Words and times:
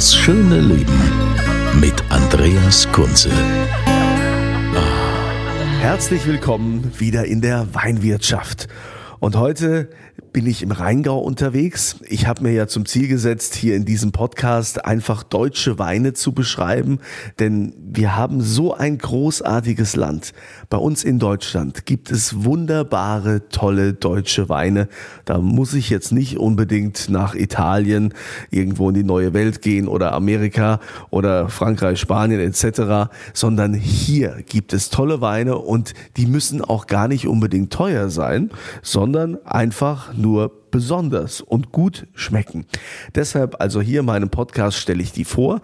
Das 0.00 0.16
schöne 0.16 0.60
Leben 0.60 0.98
mit 1.78 1.92
Andreas 2.08 2.90
Kunze. 2.90 3.30
Herzlich 5.82 6.26
willkommen 6.26 6.90
wieder 6.98 7.26
in 7.26 7.42
der 7.42 7.74
Weinwirtschaft. 7.74 8.66
Und 9.20 9.36
heute 9.36 9.90
bin 10.32 10.46
ich 10.46 10.62
im 10.62 10.70
Rheingau 10.70 11.18
unterwegs. 11.18 11.96
Ich 12.08 12.26
habe 12.26 12.42
mir 12.42 12.52
ja 12.52 12.66
zum 12.68 12.86
Ziel 12.86 13.06
gesetzt, 13.06 13.54
hier 13.54 13.76
in 13.76 13.84
diesem 13.84 14.12
Podcast 14.12 14.86
einfach 14.86 15.22
deutsche 15.22 15.78
Weine 15.78 16.14
zu 16.14 16.32
beschreiben, 16.32 17.00
denn 17.38 17.74
wir 17.76 18.16
haben 18.16 18.40
so 18.40 18.72
ein 18.72 18.96
großartiges 18.96 19.94
Land. 19.94 20.32
Bei 20.70 20.78
uns 20.78 21.04
in 21.04 21.18
Deutschland 21.18 21.84
gibt 21.84 22.10
es 22.10 22.44
wunderbare, 22.44 23.48
tolle 23.50 23.92
deutsche 23.92 24.48
Weine. 24.48 24.88
Da 25.26 25.36
muss 25.38 25.74
ich 25.74 25.90
jetzt 25.90 26.12
nicht 26.12 26.38
unbedingt 26.38 27.10
nach 27.10 27.34
Italien, 27.34 28.14
irgendwo 28.50 28.88
in 28.88 28.94
die 28.94 29.04
neue 29.04 29.34
Welt 29.34 29.60
gehen 29.60 29.86
oder 29.86 30.14
Amerika 30.14 30.80
oder 31.10 31.50
Frankreich, 31.50 32.00
Spanien 32.00 32.40
etc., 32.40 33.10
sondern 33.34 33.74
hier 33.74 34.42
gibt 34.48 34.72
es 34.72 34.88
tolle 34.88 35.20
Weine 35.20 35.58
und 35.58 35.92
die 36.16 36.26
müssen 36.26 36.62
auch 36.62 36.86
gar 36.86 37.06
nicht 37.06 37.26
unbedingt 37.26 37.70
teuer 37.70 38.08
sein, 38.08 38.50
sondern 38.80 39.09
einfach 39.44 40.14
nur 40.14 40.59
besonders 40.70 41.40
und 41.40 41.72
gut 41.72 42.06
schmecken. 42.14 42.66
Deshalb 43.14 43.60
also 43.60 43.80
hier 43.80 44.00
in 44.00 44.06
meinem 44.06 44.30
Podcast 44.30 44.78
stelle 44.78 45.02
ich 45.02 45.12
die 45.12 45.24
vor 45.24 45.60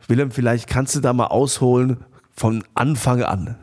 Willem, 0.07 0.31
vielleicht 0.31 0.69
kannst 0.69 0.95
du 0.95 1.01
da 1.01 1.13
mal 1.13 1.27
ausholen 1.27 1.97
von 2.37 2.63
Anfang 2.75 3.25
an. 3.25 3.57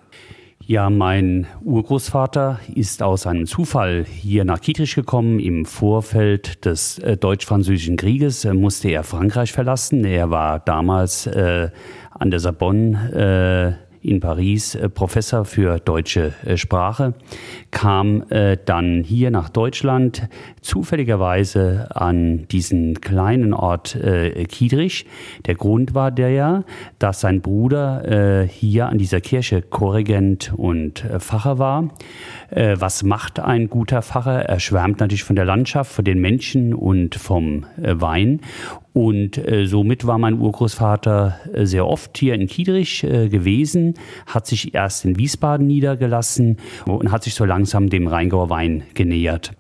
Ja, 0.59 0.89
mein 0.89 1.47
Urgroßvater 1.63 2.59
ist 2.75 3.01
aus 3.01 3.25
einem 3.25 3.45
Zufall 3.45 4.03
hier 4.03 4.43
nach 4.43 4.59
Kietrich 4.59 4.95
gekommen. 4.95 5.39
Im 5.39 5.63
Vorfeld 5.63 6.65
des 6.65 6.99
äh, 6.99 7.15
Deutsch-Französischen 7.15 7.95
Krieges 7.95 8.43
äh, 8.43 8.53
musste 8.53 8.89
er 8.89 9.05
Frankreich 9.05 9.53
verlassen. 9.53 10.03
Er 10.03 10.29
war 10.29 10.59
damals 10.59 11.25
äh, 11.27 11.69
an 12.11 12.31
der 12.31 12.41
Sorbonne 12.41 13.77
in 14.01 14.19
Paris 14.19 14.75
äh, 14.75 14.89
Professor 14.89 15.45
für 15.45 15.79
deutsche 15.79 16.33
äh, 16.45 16.57
Sprache, 16.57 17.13
kam 17.69 18.23
äh, 18.29 18.57
dann 18.65 19.03
hier 19.03 19.31
nach 19.31 19.49
Deutschland, 19.49 20.27
zufälligerweise 20.61 21.87
an 21.95 22.47
diesen 22.49 23.01
kleinen 23.01 23.53
Ort 23.53 23.97
Kiedrich. 24.47 25.05
Der 25.45 25.55
Grund 25.55 25.95
war 25.95 26.11
der 26.11 26.29
ja, 26.29 26.63
dass 26.99 27.21
sein 27.21 27.41
Bruder 27.41 28.45
hier 28.47 28.87
an 28.87 28.97
dieser 28.99 29.21
Kirche 29.21 29.61
Korregent 29.61 30.53
und 30.55 31.03
Pfarrer 31.19 31.57
war. 31.57 31.89
Was 32.51 33.03
macht 33.03 33.39
ein 33.39 33.69
guter 33.69 34.03
Pfarrer? 34.03 34.43
Er 34.45 34.59
schwärmt 34.59 34.99
natürlich 34.99 35.23
von 35.23 35.35
der 35.35 35.45
Landschaft, 35.45 35.91
von 35.91 36.05
den 36.05 36.19
Menschen 36.19 36.73
und 36.73 37.15
vom 37.15 37.65
Wein. 37.77 38.41
Und 38.93 39.37
äh, 39.37 39.65
somit 39.65 40.05
war 40.05 40.17
mein 40.17 40.39
Urgroßvater 40.39 41.39
äh, 41.53 41.65
sehr 41.65 41.87
oft 41.87 42.17
hier 42.17 42.33
in 42.33 42.47
Kiedrich 42.47 43.03
äh, 43.03 43.29
gewesen, 43.29 43.93
hat 44.25 44.47
sich 44.47 44.73
erst 44.73 45.05
in 45.05 45.17
Wiesbaden 45.17 45.65
niedergelassen 45.65 46.57
und 46.85 47.11
hat 47.11 47.23
sich 47.23 47.33
so 47.33 47.45
langsam 47.45 47.89
dem 47.89 48.07
Rheingauer 48.07 48.49
Wein 48.49 48.83
genähert. 48.93 49.53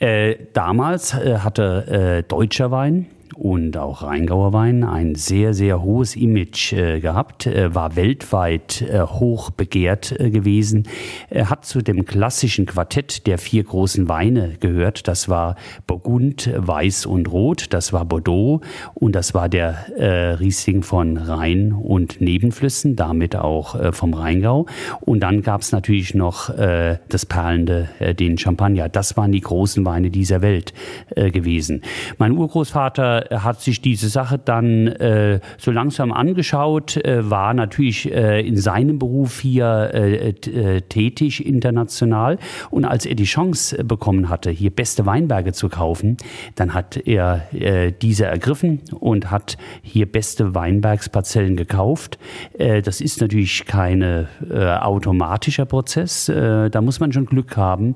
Äh, 0.00 0.36
damals 0.52 1.14
äh, 1.14 1.38
hatte 1.38 2.24
äh, 2.24 2.28
deutscher 2.28 2.72
Wein 2.72 3.06
und 3.34 3.76
auch 3.76 4.02
Rheingauer 4.02 4.52
Wein 4.52 4.84
ein 4.84 5.14
sehr, 5.14 5.54
sehr 5.54 5.82
hohes 5.82 6.16
Image 6.16 6.72
äh, 6.72 7.00
gehabt, 7.00 7.46
äh, 7.46 7.74
war 7.74 7.96
weltweit 7.96 8.82
äh, 8.82 9.00
hoch 9.00 9.50
begehrt 9.50 10.18
äh, 10.18 10.30
gewesen, 10.30 10.84
hat 11.32 11.64
zu 11.64 11.82
dem 11.82 12.04
klassischen 12.04 12.66
Quartett 12.66 13.26
der 13.26 13.38
vier 13.38 13.64
großen 13.64 14.08
Weine 14.08 14.54
gehört. 14.60 15.08
Das 15.08 15.28
war 15.28 15.56
Burgund, 15.86 16.50
Weiß 16.56 17.06
und 17.06 17.30
Rot, 17.30 17.66
das 17.70 17.92
war 17.92 18.04
Bordeaux 18.04 18.60
und 18.94 19.14
das 19.14 19.34
war 19.34 19.48
der 19.48 19.86
äh, 19.96 20.34
Riesling 20.34 20.82
von 20.82 21.16
Rhein 21.16 21.72
und 21.72 22.20
Nebenflüssen, 22.20 22.96
damit 22.96 23.36
auch 23.36 23.74
äh, 23.74 23.92
vom 23.92 24.14
Rheingau. 24.14 24.66
Und 25.00 25.20
dann 25.20 25.42
gab 25.42 25.62
es 25.62 25.72
natürlich 25.72 26.14
noch 26.14 26.52
das 26.52 27.26
Perlende, 27.26 27.88
den 28.18 28.38
Champagner. 28.38 28.88
Das 28.88 29.16
waren 29.16 29.32
die 29.32 29.40
großen 29.40 29.84
Weine 29.84 30.10
dieser 30.10 30.42
Welt 30.42 30.72
gewesen. 31.14 31.82
Mein 32.18 32.32
Urgroßvater 32.32 33.31
hat 33.40 33.60
sich 33.60 33.80
diese 33.80 34.08
Sache 34.08 34.38
dann 34.38 34.86
äh, 34.86 35.40
so 35.58 35.70
langsam 35.70 36.12
angeschaut, 36.12 36.96
äh, 36.96 37.28
war 37.30 37.54
natürlich 37.54 38.12
äh, 38.12 38.46
in 38.46 38.56
seinem 38.56 38.98
Beruf 38.98 39.40
hier 39.40 39.90
äh, 39.92 40.28
äh, 40.28 40.80
tätig 40.82 41.44
international 41.46 42.38
und 42.70 42.84
als 42.84 43.06
er 43.06 43.14
die 43.14 43.24
Chance 43.24 43.84
bekommen 43.84 44.28
hatte, 44.28 44.50
hier 44.50 44.70
beste 44.70 45.06
Weinberge 45.06 45.52
zu 45.52 45.68
kaufen, 45.68 46.16
dann 46.54 46.74
hat 46.74 46.96
er 46.96 47.46
äh, 47.52 47.92
diese 47.92 48.26
ergriffen 48.26 48.80
und 48.98 49.30
hat 49.30 49.56
hier 49.82 50.10
beste 50.10 50.54
Weinbergsparzellen 50.54 51.56
gekauft. 51.56 52.18
das 52.58 53.00
ist 53.00 53.20
natürlich 53.20 53.64
kein 53.66 54.26
automatischer 54.50 55.64
Prozess, 55.64 56.26
da 56.26 56.80
muss 56.80 57.00
man 57.00 57.12
schon 57.12 57.26
Glück 57.26 57.56
haben, 57.56 57.94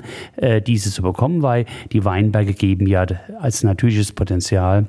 diese 0.67 0.91
zu 0.91 1.03
bekommen, 1.03 1.43
weil 1.43 1.67
die 1.93 2.05
Weinberge 2.05 2.53
geben 2.53 2.87
ja 2.87 3.07
als 3.41 3.63
natürliches 3.63 4.13
Potenzial 4.13 4.87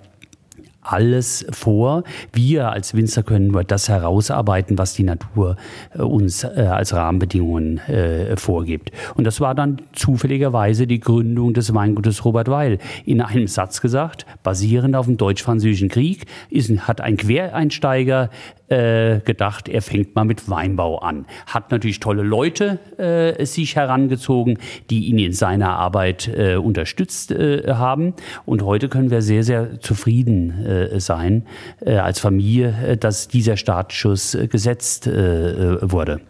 alles 0.91 1.45
vor. 1.51 2.03
Wir 2.33 2.71
als 2.71 2.93
Winzer 2.95 3.23
können 3.23 3.47
nur 3.47 3.63
das 3.63 3.89
herausarbeiten, 3.89 4.77
was 4.77 4.93
die 4.93 5.03
Natur 5.03 5.55
äh, 5.93 6.01
uns 6.01 6.43
äh, 6.43 6.67
als 6.69 6.93
Rahmenbedingungen 6.93 7.79
äh, 7.87 8.37
vorgibt. 8.37 8.91
Und 9.15 9.25
das 9.25 9.41
war 9.41 9.55
dann 9.55 9.81
zufälligerweise 9.93 10.87
die 10.87 10.99
Gründung 10.99 11.53
des 11.53 11.73
Weingutes 11.73 12.25
Robert 12.25 12.49
Weil. 12.49 12.79
In 13.05 13.21
einem 13.21 13.47
Satz 13.47 13.81
gesagt, 13.81 14.25
basierend 14.43 14.95
auf 14.95 15.05
dem 15.05 15.17
Deutsch-Französischen 15.17 15.89
Krieg, 15.89 16.25
ist, 16.49 16.69
hat 16.87 17.01
ein 17.01 17.17
Quereinsteiger 17.17 18.29
äh, 18.69 19.19
gedacht, 19.19 19.69
er 19.69 19.81
fängt 19.81 20.15
mal 20.15 20.25
mit 20.25 20.49
Weinbau 20.49 20.99
an. 20.99 21.25
Hat 21.45 21.71
natürlich 21.71 21.99
tolle 21.99 22.23
Leute 22.23 22.79
äh, 22.97 23.45
sich 23.45 23.75
herangezogen, 23.75 24.57
die 24.89 25.05
ihn 25.05 25.19
in 25.19 25.33
seiner 25.33 25.71
Arbeit 25.77 26.27
äh, 26.27 26.55
unterstützt 26.55 27.31
äh, 27.31 27.63
haben. 27.73 28.13
Und 28.45 28.63
heute 28.63 28.89
können 28.89 29.11
wir 29.11 29.21
sehr, 29.21 29.43
sehr 29.43 29.79
zufrieden 29.79 30.65
äh, 30.65 30.99
sein 30.99 31.45
äh, 31.85 31.95
als 31.95 32.19
Familie, 32.19 32.75
äh, 32.85 32.97
dass 32.97 33.27
dieser 33.27 33.57
Startschuss 33.57 34.35
äh, 34.35 34.47
gesetzt 34.47 35.07
äh, 35.07 35.89
wurde. 35.89 36.21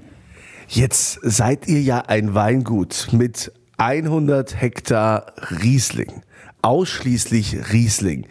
Jetzt 0.67 1.19
seid 1.23 1.67
ihr 1.67 1.81
ja 1.81 2.03
ein 2.07 2.33
Weingut 2.33 3.07
mit 3.11 3.53
100 3.77 4.59
Hektar 4.59 5.33
Riesling, 5.63 6.23
ausschließlich 6.61 7.71
Riesling. 7.71 8.27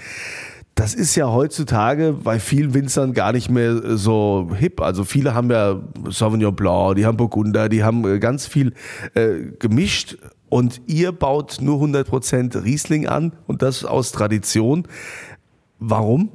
Das 0.77 0.93
ist 0.93 1.17
ja 1.17 1.33
heutzutage 1.33 2.13
bei 2.13 2.39
vielen 2.39 2.75
Winzern 2.75 3.15
gar 3.15 3.33
nicht 3.33 3.49
mehr 3.49 3.97
so 3.97 4.51
hip. 4.55 4.83
Also 4.83 5.05
viele 5.05 5.35
haben 5.35 5.51
ja 5.51 5.81
Sauvignon 6.11 6.55
Blanc, 6.55 6.97
die 6.97 7.07
haben 7.07 7.17
Burgunder, 7.17 7.71
die 7.71 7.83
haben 7.83 8.07
äh, 8.07 8.19
ganz 8.19 8.47
viel 8.47 8.75
äh, 9.15 9.53
gemischt 9.59 10.19
und 10.51 10.83
ihr 10.87 11.13
baut 11.13 11.63
nur 11.63 11.83
100% 11.83 12.63
Riesling 12.63 13.09
an 13.09 13.33
und 13.47 13.63
das 13.63 13.87
aus 13.87 14.13
Tradition. 14.13 14.87
Warum? 15.79 16.29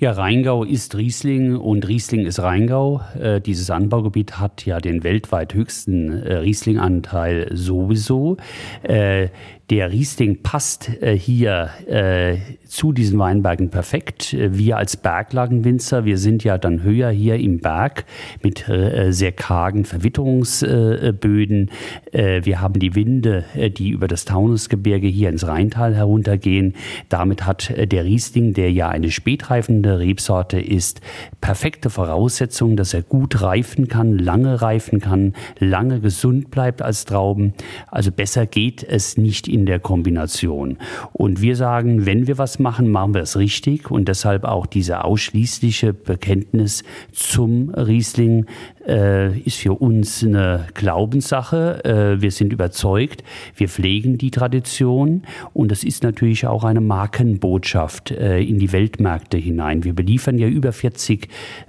Ja, 0.00 0.12
Rheingau 0.12 0.62
ist 0.62 0.96
Riesling 0.96 1.56
und 1.56 1.88
Riesling 1.88 2.24
ist 2.24 2.38
Rheingau. 2.38 3.00
Äh, 3.20 3.40
dieses 3.40 3.68
Anbaugebiet 3.68 4.38
hat 4.38 4.64
ja 4.64 4.78
den 4.78 5.02
weltweit 5.02 5.54
höchsten 5.54 6.12
äh, 6.12 6.34
Rieslinganteil 6.36 7.48
sowieso. 7.52 8.36
Äh, 8.84 9.30
der 9.70 9.92
Riesling 9.92 10.42
passt 10.42 10.88
äh, 11.02 11.18
hier 11.18 11.68
äh, 11.88 12.36
zu 12.64 12.92
diesen 12.92 13.18
Weinbergen 13.18 13.70
perfekt. 13.70 14.34
Wir 14.38 14.78
als 14.78 14.96
Berglagenwinzer, 14.96 16.06
wir 16.06 16.16
sind 16.16 16.42
ja 16.42 16.56
dann 16.56 16.82
höher 16.82 17.10
hier 17.10 17.36
im 17.36 17.58
Berg 17.58 18.06
mit 18.42 18.66
äh, 18.68 19.12
sehr 19.12 19.32
kargen 19.32 19.84
Verwitterungsböden. 19.84 21.70
Äh, 22.12 22.40
wir 22.44 22.60
haben 22.62 22.80
die 22.80 22.94
Winde, 22.94 23.44
äh, 23.54 23.68
die 23.68 23.90
über 23.90 24.08
das 24.08 24.24
Taunusgebirge 24.24 25.06
hier 25.06 25.28
ins 25.28 25.46
Rheintal 25.46 25.94
heruntergehen. 25.94 26.74
Damit 27.08 27.44
hat 27.44 27.68
äh, 27.70 27.86
der 27.86 28.04
Riesling, 28.04 28.54
der 28.54 28.72
ja 28.72 28.88
eine 28.88 29.10
spätreifende 29.10 29.87
Rebsorte 29.96 30.60
ist, 30.60 31.00
perfekte 31.40 31.88
Voraussetzungen, 31.88 32.76
dass 32.76 32.94
er 32.94 33.02
gut 33.02 33.40
reifen 33.40 33.88
kann, 33.88 34.18
lange 34.18 34.60
reifen 34.60 35.00
kann, 35.00 35.34
lange 35.58 36.00
gesund 36.00 36.50
bleibt 36.50 36.82
als 36.82 37.04
Trauben. 37.04 37.54
Also 37.86 38.12
besser 38.12 38.46
geht 38.46 38.82
es 38.82 39.16
nicht 39.16 39.48
in 39.48 39.66
der 39.66 39.80
Kombination. 39.80 40.78
Und 41.12 41.40
wir 41.40 41.56
sagen, 41.56 42.06
wenn 42.06 42.26
wir 42.26 42.38
was 42.38 42.58
machen, 42.58 42.90
machen 42.90 43.14
wir 43.14 43.22
es 43.22 43.36
richtig. 43.36 43.90
Und 43.90 44.08
deshalb 44.08 44.44
auch 44.44 44.66
diese 44.66 45.04
ausschließliche 45.04 45.92
Bekenntnis 45.92 46.82
zum 47.12 47.70
Riesling 47.70 48.46
äh, 48.88 49.38
ist 49.40 49.58
für 49.58 49.74
uns 49.74 50.24
eine 50.24 50.66
Glaubenssache. 50.74 51.84
Äh, 51.84 52.22
wir 52.22 52.30
sind 52.30 52.52
überzeugt, 52.52 53.22
wir 53.54 53.68
pflegen 53.68 54.18
die 54.18 54.30
Tradition 54.30 55.22
und 55.52 55.70
es 55.70 55.84
ist 55.84 56.02
natürlich 56.02 56.46
auch 56.46 56.64
eine 56.64 56.80
Markenbotschaft 56.80 58.10
äh, 58.10 58.40
in 58.40 58.58
die 58.58 58.72
Weltmärkte 58.72 59.36
hinein. 59.36 59.84
Wir 59.84 59.94
beliefern 59.94 60.38
ja 60.38 60.48
über 60.48 60.72
40 60.72 61.28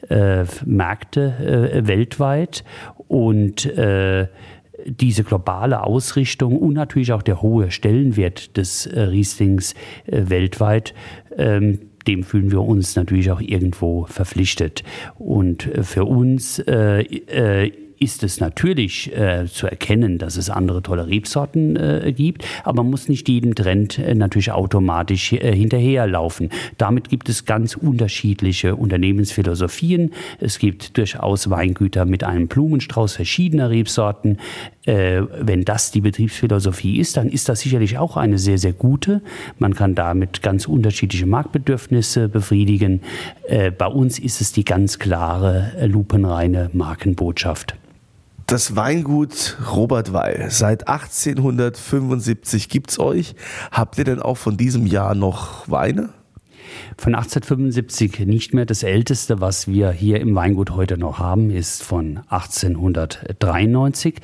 äh, 0.10 0.46
Märkte 0.66 1.74
äh, 1.74 1.88
weltweit 1.88 2.64
und 3.08 3.66
äh, 3.66 4.28
diese 4.86 5.26
globale 5.26 5.84
Ausrichtung 5.84 6.58
und 6.58 6.74
natürlich 6.74 7.12
auch 7.12 7.22
der 7.22 7.42
hohe 7.42 7.70
Stellenwert 7.70 8.56
des 8.56 8.90
Rieslings 8.94 9.76
weltweit, 10.06 10.94
ähm, 11.36 11.89
dem 12.08 12.24
fühlen 12.24 12.52
wir 12.52 12.62
uns 12.62 12.96
natürlich 12.96 13.32
auch 13.32 13.42
irgendwo 13.42 14.06
verpflichtet. 14.06 14.84
Und 15.18 15.66
äh, 15.68 15.84
für 15.84 16.06
uns 16.06 16.60
äh, 16.60 17.02
äh, 17.02 17.72
ist 18.00 18.24
es 18.24 18.40
natürlich 18.40 19.16
äh, 19.16 19.46
zu 19.46 19.68
erkennen, 19.68 20.18
dass 20.18 20.38
es 20.38 20.50
andere 20.50 20.82
tolle 20.82 21.08
Rebsorten 21.08 21.76
äh, 21.76 22.14
gibt, 22.16 22.46
aber 22.64 22.84
man 22.84 22.92
muss 22.92 23.10
nicht 23.10 23.28
jedem 23.28 23.56
Trend 23.56 24.00
äh, 24.00 24.16
natürlich 24.16 24.52
automatisch 24.52 25.34
äh, 25.34 25.54
hinterherlaufen. 25.54 26.50
Damit 26.78 27.10
gibt 27.10 27.30
es 27.30 27.46
ganz 27.46 27.76
unterschiedliche 27.76 28.76
Unternehmensphilosophien. 28.76 30.14
Es 30.40 30.60
gibt 30.60 30.98
durchaus 30.98 31.50
Weingüter 31.50 32.06
mit 32.06 32.24
einem 32.24 32.48
Blumenstrauß 32.48 33.16
verschiedener 33.16 33.70
Rebsorten. 33.70 34.38
Äh, 34.90 35.28
wenn 35.40 35.66
das 35.66 35.92
die 35.92 36.02
Betriebsphilosophie 36.02 36.98
ist, 36.98 37.16
dann 37.16 37.30
ist 37.30 37.48
das 37.48 37.60
sicherlich 37.60 38.00
auch 38.00 38.18
eine 38.18 38.40
sehr, 38.40 38.58
sehr 38.58 38.74
gute. 38.74 39.22
Man 39.60 39.76
kann 39.76 39.94
damit 39.94 40.42
ganz 40.42 40.68
unterschiedliche 40.68 41.28
Marktbedürfnisse 41.28 42.28
befriedigen. 42.28 43.02
Äh, 43.48 43.70
bei 43.70 43.86
uns 43.86 44.18
ist 44.18 44.42
es 44.42 44.52
die 44.52 44.66
ganz 44.66 44.98
klare, 44.98 45.74
äh, 45.78 45.86
lupenreine 45.86 46.72
Markenbotschaft. 46.74 47.76
Das 48.48 48.76
Weingut 48.76 49.60
Robert 49.72 50.12
Weil, 50.12 50.48
seit 50.50 50.88
1875 50.88 52.68
gibt's 52.68 52.98
euch. 52.98 53.36
Habt 53.70 54.00
ihr 54.00 54.06
denn 54.06 54.20
auch 54.20 54.38
von 54.38 54.58
diesem 54.58 54.88
Jahr 54.88 55.14
noch 55.14 55.70
Weine? 55.70 56.10
Von 56.98 57.16
1875 57.16 58.26
nicht 58.26 58.54
mehr. 58.54 58.66
Das 58.66 58.84
älteste, 58.84 59.42
was 59.42 59.68
wir 59.68 59.92
hier 59.92 60.20
im 60.20 60.36
Weingut 60.36 60.72
heute 60.72 60.98
noch 60.98 61.20
haben, 61.20 61.50
ist 61.50 61.84
von 61.84 62.20
1893. 62.30 64.16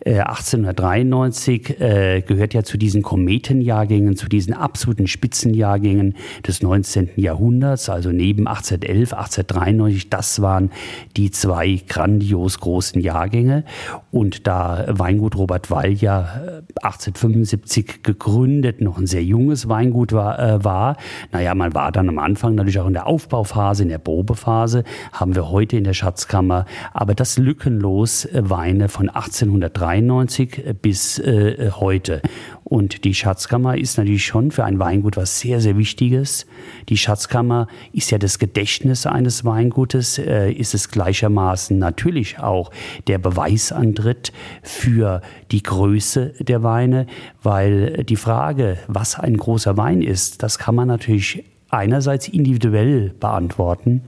Äh, 0.00 0.20
1893 0.20 1.80
äh, 1.80 2.22
gehört 2.26 2.54
ja 2.54 2.62
zu 2.62 2.78
diesen 2.78 3.02
Kometenjahrgängen, 3.02 4.16
zu 4.16 4.28
diesen 4.28 4.54
absoluten 4.54 5.06
Spitzenjahrgängen 5.06 6.14
des 6.46 6.62
19. 6.62 7.10
Jahrhunderts. 7.16 7.88
Also 7.88 8.10
neben 8.10 8.46
1811, 8.46 9.12
1893, 9.12 10.10
das 10.10 10.40
waren 10.42 10.70
die 11.16 11.30
zwei 11.30 11.80
grandios 11.88 12.60
großen 12.60 13.00
Jahrgänge. 13.00 13.64
Und 14.10 14.46
da 14.46 14.86
Weingut 14.88 15.36
Robert 15.36 15.70
Wall 15.70 15.92
ja 15.92 16.62
1875 16.82 17.88
äh, 17.88 17.92
gegründet, 18.02 18.80
noch 18.80 18.98
ein 18.98 19.06
sehr 19.06 19.24
junges 19.24 19.68
Weingut 19.68 20.12
war, 20.12 20.38
äh, 20.38 20.64
war 20.64 20.96
naja, 21.32 21.54
man 21.54 21.74
war 21.74 21.92
dann 22.00 22.08
am 22.08 22.18
Anfang 22.18 22.54
natürlich 22.54 22.80
auch 22.80 22.86
in 22.86 22.94
der 22.94 23.06
Aufbauphase, 23.06 23.82
in 23.82 23.88
der 23.90 23.98
Probephase, 23.98 24.84
haben 25.12 25.34
wir 25.34 25.50
heute 25.50 25.76
in 25.76 25.84
der 25.84 25.92
Schatzkammer, 25.92 26.64
aber 26.92 27.14
das 27.14 27.38
lückenlos 27.38 28.24
äh, 28.24 28.42
Weine 28.48 28.88
von 28.88 29.08
1893 29.08 30.66
äh, 30.66 30.72
bis 30.72 31.18
äh, 31.18 31.70
heute. 31.72 32.22
Und 32.64 33.04
die 33.04 33.14
Schatzkammer 33.14 33.76
ist 33.76 33.98
natürlich 33.98 34.24
schon 34.24 34.50
für 34.50 34.64
ein 34.64 34.78
Weingut 34.78 35.16
was 35.16 35.40
sehr, 35.40 35.60
sehr 35.60 35.76
Wichtiges. 35.76 36.46
Die 36.88 36.96
Schatzkammer 36.96 37.66
ist 37.92 38.10
ja 38.10 38.18
das 38.18 38.38
Gedächtnis 38.38 39.06
eines 39.06 39.44
Weingutes, 39.44 40.18
äh, 40.18 40.52
ist 40.52 40.74
es 40.74 40.90
gleichermaßen 40.90 41.78
natürlich 41.78 42.38
auch 42.38 42.70
der 43.08 43.18
Beweisantritt 43.18 44.32
für 44.62 45.20
die 45.50 45.62
Größe 45.62 46.32
der 46.38 46.62
Weine, 46.62 47.06
weil 47.42 48.04
die 48.04 48.16
Frage, 48.16 48.78
was 48.86 49.18
ein 49.18 49.36
großer 49.36 49.76
Wein 49.76 50.00
ist, 50.00 50.42
das 50.42 50.58
kann 50.58 50.74
man 50.74 50.88
natürlich 50.88 51.44
einerseits 51.70 52.28
individuell 52.28 53.10
beantworten. 53.18 54.02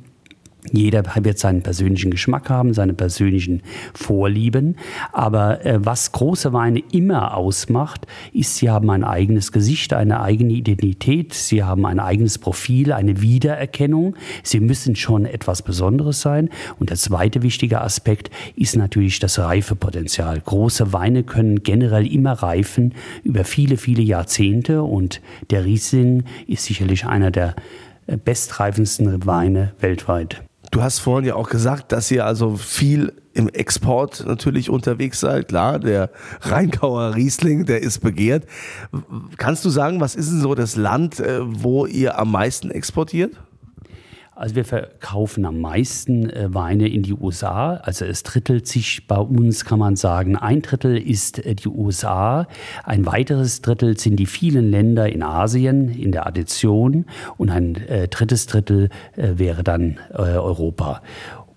Jeder 0.70 1.02
wird 1.24 1.40
seinen 1.40 1.62
persönlichen 1.62 2.12
Geschmack 2.12 2.48
haben, 2.48 2.72
seine 2.72 2.94
persönlichen 2.94 3.62
Vorlieben. 3.94 4.76
Aber 5.10 5.66
äh, 5.66 5.84
was 5.84 6.12
große 6.12 6.52
Weine 6.52 6.80
immer 6.92 7.36
ausmacht, 7.36 8.06
ist, 8.32 8.56
sie 8.56 8.70
haben 8.70 8.88
ein 8.90 9.02
eigenes 9.02 9.50
Gesicht, 9.50 9.92
eine 9.92 10.20
eigene 10.20 10.52
Identität, 10.52 11.34
sie 11.34 11.64
haben 11.64 11.84
ein 11.84 11.98
eigenes 11.98 12.38
Profil, 12.38 12.92
eine 12.92 13.20
Wiedererkennung. 13.20 14.14
Sie 14.44 14.60
müssen 14.60 14.94
schon 14.94 15.26
etwas 15.26 15.62
Besonderes 15.62 16.20
sein. 16.20 16.48
Und 16.78 16.90
der 16.90 16.96
zweite 16.96 17.42
wichtige 17.42 17.80
Aspekt 17.80 18.30
ist 18.54 18.76
natürlich 18.76 19.18
das 19.18 19.40
Reifepotenzial. 19.40 20.40
Große 20.40 20.92
Weine 20.92 21.24
können 21.24 21.64
generell 21.64 22.06
immer 22.06 22.34
reifen 22.34 22.94
über 23.24 23.42
viele, 23.42 23.76
viele 23.76 24.02
Jahrzehnte. 24.02 24.84
Und 24.84 25.20
der 25.50 25.64
Riesling 25.64 26.22
ist 26.46 26.66
sicherlich 26.66 27.04
einer 27.04 27.32
der 27.32 27.56
äh, 28.06 28.16
bestreifendsten 28.16 29.26
Weine 29.26 29.72
weltweit. 29.80 30.40
Du 30.72 30.82
hast 30.82 31.00
vorhin 31.00 31.28
ja 31.28 31.34
auch 31.34 31.50
gesagt, 31.50 31.92
dass 31.92 32.10
ihr 32.10 32.24
also 32.24 32.56
viel 32.56 33.12
im 33.34 33.50
Export 33.50 34.24
natürlich 34.26 34.70
unterwegs 34.70 35.20
seid. 35.20 35.48
Klar, 35.48 35.78
der 35.78 36.10
Rheingauer 36.40 37.14
Riesling, 37.14 37.66
der 37.66 37.82
ist 37.82 38.00
begehrt. 38.00 38.46
Kannst 39.36 39.66
du 39.66 39.70
sagen, 39.70 40.00
was 40.00 40.14
ist 40.14 40.30
denn 40.30 40.40
so 40.40 40.54
das 40.54 40.76
Land, 40.76 41.20
äh, 41.20 41.40
wo 41.42 41.84
ihr 41.84 42.18
am 42.18 42.32
meisten 42.32 42.70
exportiert? 42.70 43.36
Also 44.34 44.54
wir 44.54 44.64
verkaufen 44.64 45.44
am 45.44 45.60
meisten 45.60 46.30
äh, 46.30 46.54
Weine 46.54 46.88
in 46.88 47.02
die 47.02 47.12
USA. 47.12 47.74
Also 47.76 48.06
es 48.06 48.22
drittelt 48.22 48.66
sich 48.66 49.06
bei 49.06 49.18
uns, 49.18 49.66
kann 49.66 49.78
man 49.78 49.94
sagen. 49.94 50.36
Ein 50.36 50.62
Drittel 50.62 50.96
ist 50.96 51.44
äh, 51.44 51.54
die 51.54 51.68
USA. 51.68 52.46
Ein 52.84 53.04
weiteres 53.04 53.60
Drittel 53.60 53.98
sind 53.98 54.16
die 54.16 54.26
vielen 54.26 54.70
Länder 54.70 55.12
in 55.12 55.22
Asien 55.22 55.90
in 55.90 56.12
der 56.12 56.26
Addition. 56.26 57.04
Und 57.36 57.50
ein 57.50 57.76
äh, 57.88 58.08
drittes 58.08 58.46
Drittel 58.46 58.88
äh, 59.16 59.34
wäre 59.36 59.62
dann 59.62 59.98
äh, 60.10 60.16
Europa. 60.16 61.02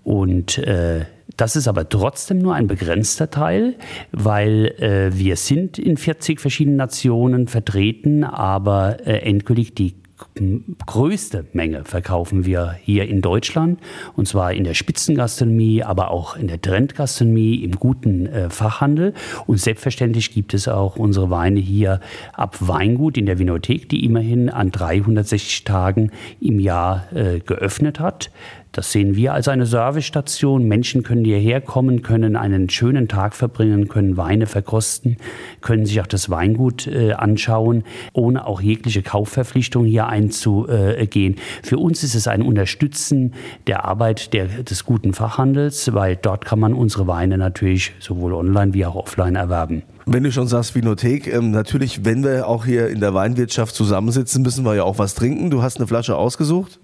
Und 0.03 0.57
äh, 0.57 1.05
das 1.37 1.55
ist 1.55 1.69
aber 1.69 1.87
trotzdem 1.87 2.39
nur 2.39 2.55
ein 2.55 2.67
begrenzter 2.67 3.29
Teil, 3.29 3.75
weil 4.11 4.67
äh, 4.79 5.17
wir 5.17 5.37
sind 5.37 5.79
in 5.79 5.97
40 5.97 6.39
verschiedenen 6.41 6.77
Nationen 6.77 7.47
vertreten, 7.47 8.23
aber 8.23 9.05
äh, 9.07 9.19
endgültig 9.19 9.75
die 9.75 9.95
größte 10.85 11.45
Menge 11.53 11.83
verkaufen 11.83 12.45
wir 12.45 12.75
hier 12.81 13.07
in 13.07 13.21
Deutschland 13.21 13.79
und 14.15 14.27
zwar 14.27 14.53
in 14.53 14.63
der 14.63 14.73
Spitzengastronomie, 14.73 15.83
aber 15.83 16.11
auch 16.11 16.37
in 16.37 16.47
der 16.47 16.61
Trendgastronomie, 16.61 17.63
im 17.63 17.73
guten 17.73 18.25
äh, 18.25 18.49
Fachhandel 18.49 19.13
und 19.45 19.59
selbstverständlich 19.59 20.31
gibt 20.31 20.53
es 20.53 20.67
auch 20.67 20.95
unsere 20.95 21.29
Weine 21.29 21.59
hier 21.59 21.99
ab 22.33 22.57
Weingut 22.59 23.17
in 23.17 23.25
der 23.25 23.39
Vinothek, 23.39 23.89
die 23.89 24.05
immerhin 24.05 24.49
an 24.49 24.71
360 24.71 25.63
Tagen 25.65 26.11
im 26.39 26.59
Jahr 26.59 27.05
äh, 27.13 27.39
geöffnet 27.39 27.99
hat. 27.99 28.31
Das 28.75 28.91
sehen 28.91 29.15
wir 29.15 29.33
als 29.33 29.47
eine 29.47 29.65
Servicestation. 29.65 30.65
Menschen 30.67 31.01
können 31.01 31.23
hierher 31.23 31.61
kommen, 31.61 32.01
können 32.01 32.35
einen 32.35 32.69
schönen 32.69 33.07
Tag 33.07 33.33
verbringen, 33.33 33.87
können 33.87 34.17
Weine 34.17 34.47
verkosten, 34.47 35.15
können 35.61 35.85
sich 35.85 36.01
auch 36.01 36.07
das 36.07 36.29
Weingut 36.29 36.85
äh, 36.85 37.13
anschauen, 37.13 37.85
ohne 38.11 38.45
auch 38.45 38.59
jegliche 38.59 39.01
Kaufverpflichtung 39.01 39.85
hier 39.85 40.07
einzugehen. 40.07 41.37
Für 41.63 41.77
uns 41.77 42.03
ist 42.03 42.15
es 42.15 42.27
ein 42.27 42.41
Unterstützen 42.41 43.33
der 43.65 43.85
Arbeit 43.85 44.33
der, 44.33 44.47
des 44.47 44.83
guten 44.83 45.13
Fachhandels, 45.13 45.93
weil 45.93 46.17
dort 46.17 46.43
kann 46.43 46.59
man 46.59 46.73
unsere 46.73 47.07
Weine 47.07 47.37
natürlich 47.37 47.93
sowohl 47.99 48.33
online 48.33 48.73
wie 48.73 48.85
auch 48.85 48.95
offline 48.95 49.35
erwerben. 49.35 49.83
Wenn 50.05 50.23
du 50.23 50.33
schon 50.33 50.49
sagst 50.49 50.75
Vinothek, 50.75 51.33
ähm, 51.33 51.51
natürlich, 51.51 52.03
wenn 52.03 52.25
wir 52.25 52.49
auch 52.49 52.65
hier 52.65 52.89
in 52.89 52.99
der 52.99 53.13
Weinwirtschaft 53.13 53.73
zusammensitzen, 53.73 54.43
müssen 54.43 54.65
wir 54.65 54.75
ja 54.75 54.83
auch 54.83 54.99
was 54.99 55.15
trinken. 55.15 55.49
Du 55.49 55.63
hast 55.63 55.77
eine 55.77 55.87
Flasche 55.87 56.17
ausgesucht? 56.17 56.81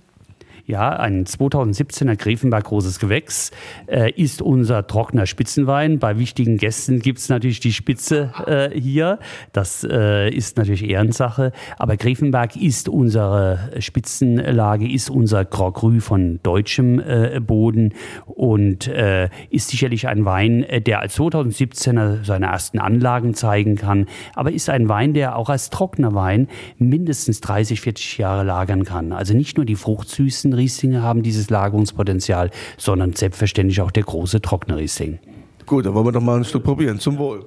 Ja, 0.66 0.90
ein 0.92 1.26
2017er 1.26 2.16
Grevenberg 2.16 2.66
Großes 2.66 3.00
Gewächs 3.00 3.52
äh, 3.88 4.12
ist 4.12 4.42
unser 4.42 4.86
trockener 4.88 5.26
Spitzenwein. 5.26 6.00
Bei 6.00 6.18
wichtigen 6.18 6.58
Gästen 6.58 7.00
gibt 7.00 7.20
es 7.20 7.30
natürlich 7.30 7.60
die 7.60 7.74
Spitze 7.74 8.32
äh, 8.46 8.70
hier. 8.80 9.20
Das 9.54 9.84
äh, 9.90 10.30
ist 10.30 10.58
natürlich 10.58 10.88
Ehrensache. 10.88 11.52
Aber 11.78 11.98
Grevenberg 11.98 12.56
ist 12.56 12.90
unsere 12.90 13.72
Spitzenlage, 13.80 14.92
ist 14.92 15.10
unser 15.10 15.46
Grand 15.46 15.76
Cru 15.76 16.00
von 16.00 16.40
deutschem 16.44 17.00
äh, 17.00 17.40
Boden 17.40 17.94
und 18.26 18.88
äh, 18.88 19.30
ist 19.50 19.70
sicherlich 19.70 20.08
ein 20.08 20.26
Wein, 20.26 20.64
äh, 20.64 20.82
der 20.82 21.00
als 21.00 21.18
2017er 21.18 22.24
seine 22.24 22.46
ersten 22.48 22.80
Anlagen 22.80 23.34
zeigen 23.34 23.76
kann. 23.76 24.06
Aber 24.36 24.52
ist 24.52 24.70
ein 24.70 24.90
Wein, 24.90 25.14
der 25.14 25.36
auch 25.36 25.50
als 25.50 25.70
trockener 25.70 26.14
Wein 26.14 26.48
mindestens 26.78 27.42
30, 27.42 27.82
40 27.82 28.18
Jahre 28.20 28.44
lagern 28.44 28.84
kann. 28.84 29.12
Also 29.12 29.34
nicht 29.34 29.58
nur 29.58 29.66
die 29.66 29.76
Fruchtsüßen 29.76 30.51
meisten 30.52 30.54
Rieslinge 30.54 31.02
haben 31.02 31.24
dieses 31.24 31.50
Lagerungspotenzial, 31.50 32.52
sondern 32.78 33.14
selbstverständlich 33.14 33.82
auch 33.82 33.92
der 33.92 34.04
große 34.04 34.42
trockene 34.42 34.78
Riesling. 34.78 35.20
Gut, 35.66 35.86
dann 35.86 35.94
wollen 35.94 36.06
wir 36.06 36.12
doch 36.12 36.22
mal 36.22 36.38
ein 36.38 36.46
Stück 36.46 36.64
probieren. 36.64 37.00
Zum 37.00 37.18
Wohl. 37.18 37.46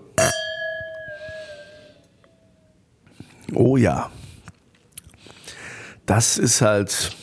Oh 3.55 3.77
ja. 3.77 4.11
Das 6.07 6.39
ist 6.39 6.61
halt 6.61 7.15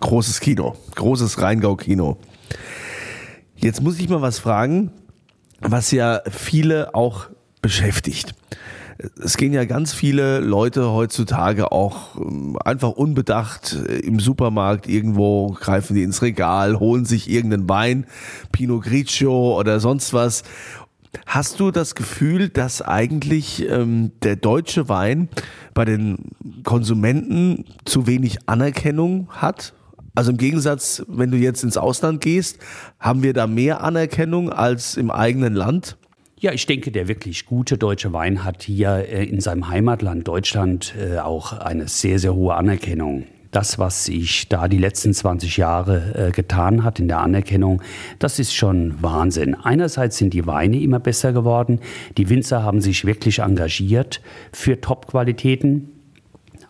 großes 0.00 0.40
Kino, 0.40 0.76
großes 0.94 1.40
Rheingau-Kino. 1.40 2.18
Jetzt 3.56 3.82
muss 3.82 3.98
ich 3.98 4.08
mal 4.08 4.22
was 4.22 4.38
fragen, 4.38 4.92
was 5.60 5.90
ja 5.90 6.20
viele 6.30 6.94
auch 6.94 7.26
beschäftigt 7.60 8.34
es 9.22 9.36
gehen 9.36 9.52
ja 9.52 9.64
ganz 9.64 9.92
viele 9.92 10.40
Leute 10.40 10.90
heutzutage 10.90 11.70
auch 11.70 12.16
ähm, 12.16 12.58
einfach 12.64 12.90
unbedacht 12.90 13.74
äh, 13.88 13.98
im 13.98 14.18
Supermarkt 14.18 14.88
irgendwo, 14.88 15.52
greifen 15.52 15.94
die 15.94 16.02
ins 16.02 16.22
Regal, 16.22 16.80
holen 16.80 17.04
sich 17.04 17.30
irgendeinen 17.30 17.68
Wein, 17.68 18.06
Pinot 18.50 18.84
Grigio 18.84 19.58
oder 19.58 19.80
sonst 19.80 20.12
was. 20.12 20.42
Hast 21.26 21.60
du 21.60 21.70
das 21.70 21.94
Gefühl, 21.94 22.48
dass 22.48 22.82
eigentlich 22.82 23.66
ähm, 23.68 24.12
der 24.22 24.36
deutsche 24.36 24.88
Wein 24.88 25.28
bei 25.74 25.84
den 25.84 26.32
Konsumenten 26.64 27.64
zu 27.84 28.06
wenig 28.06 28.38
Anerkennung 28.46 29.28
hat? 29.30 29.74
Also 30.14 30.32
im 30.32 30.36
Gegensatz, 30.36 31.04
wenn 31.06 31.30
du 31.30 31.36
jetzt 31.36 31.62
ins 31.62 31.76
Ausland 31.76 32.20
gehst, 32.20 32.58
haben 32.98 33.22
wir 33.22 33.32
da 33.32 33.46
mehr 33.46 33.82
Anerkennung 33.84 34.52
als 34.52 34.96
im 34.96 35.10
eigenen 35.10 35.54
Land? 35.54 35.96
Ja, 36.40 36.52
ich 36.52 36.66
denke, 36.66 36.92
der 36.92 37.08
wirklich 37.08 37.46
gute 37.46 37.76
deutsche 37.76 38.12
Wein 38.12 38.44
hat 38.44 38.62
hier 38.62 39.08
äh, 39.08 39.24
in 39.24 39.40
seinem 39.40 39.68
Heimatland 39.68 40.28
Deutschland 40.28 40.94
äh, 40.96 41.18
auch 41.18 41.52
eine 41.52 41.88
sehr, 41.88 42.20
sehr 42.20 42.32
hohe 42.32 42.54
Anerkennung. 42.54 43.24
Das, 43.50 43.80
was 43.80 44.04
sich 44.04 44.48
da 44.48 44.68
die 44.68 44.78
letzten 44.78 45.12
20 45.12 45.56
Jahre 45.56 46.28
äh, 46.28 46.30
getan 46.30 46.84
hat 46.84 47.00
in 47.00 47.08
der 47.08 47.18
Anerkennung, 47.18 47.82
das 48.20 48.38
ist 48.38 48.54
schon 48.54 49.02
Wahnsinn. 49.02 49.56
Einerseits 49.56 50.18
sind 50.18 50.32
die 50.32 50.46
Weine 50.46 50.80
immer 50.80 51.00
besser 51.00 51.32
geworden. 51.32 51.80
Die 52.18 52.28
Winzer 52.28 52.62
haben 52.62 52.80
sich 52.80 53.04
wirklich 53.04 53.40
engagiert 53.40 54.20
für 54.52 54.80
Top-Qualitäten. 54.80 55.97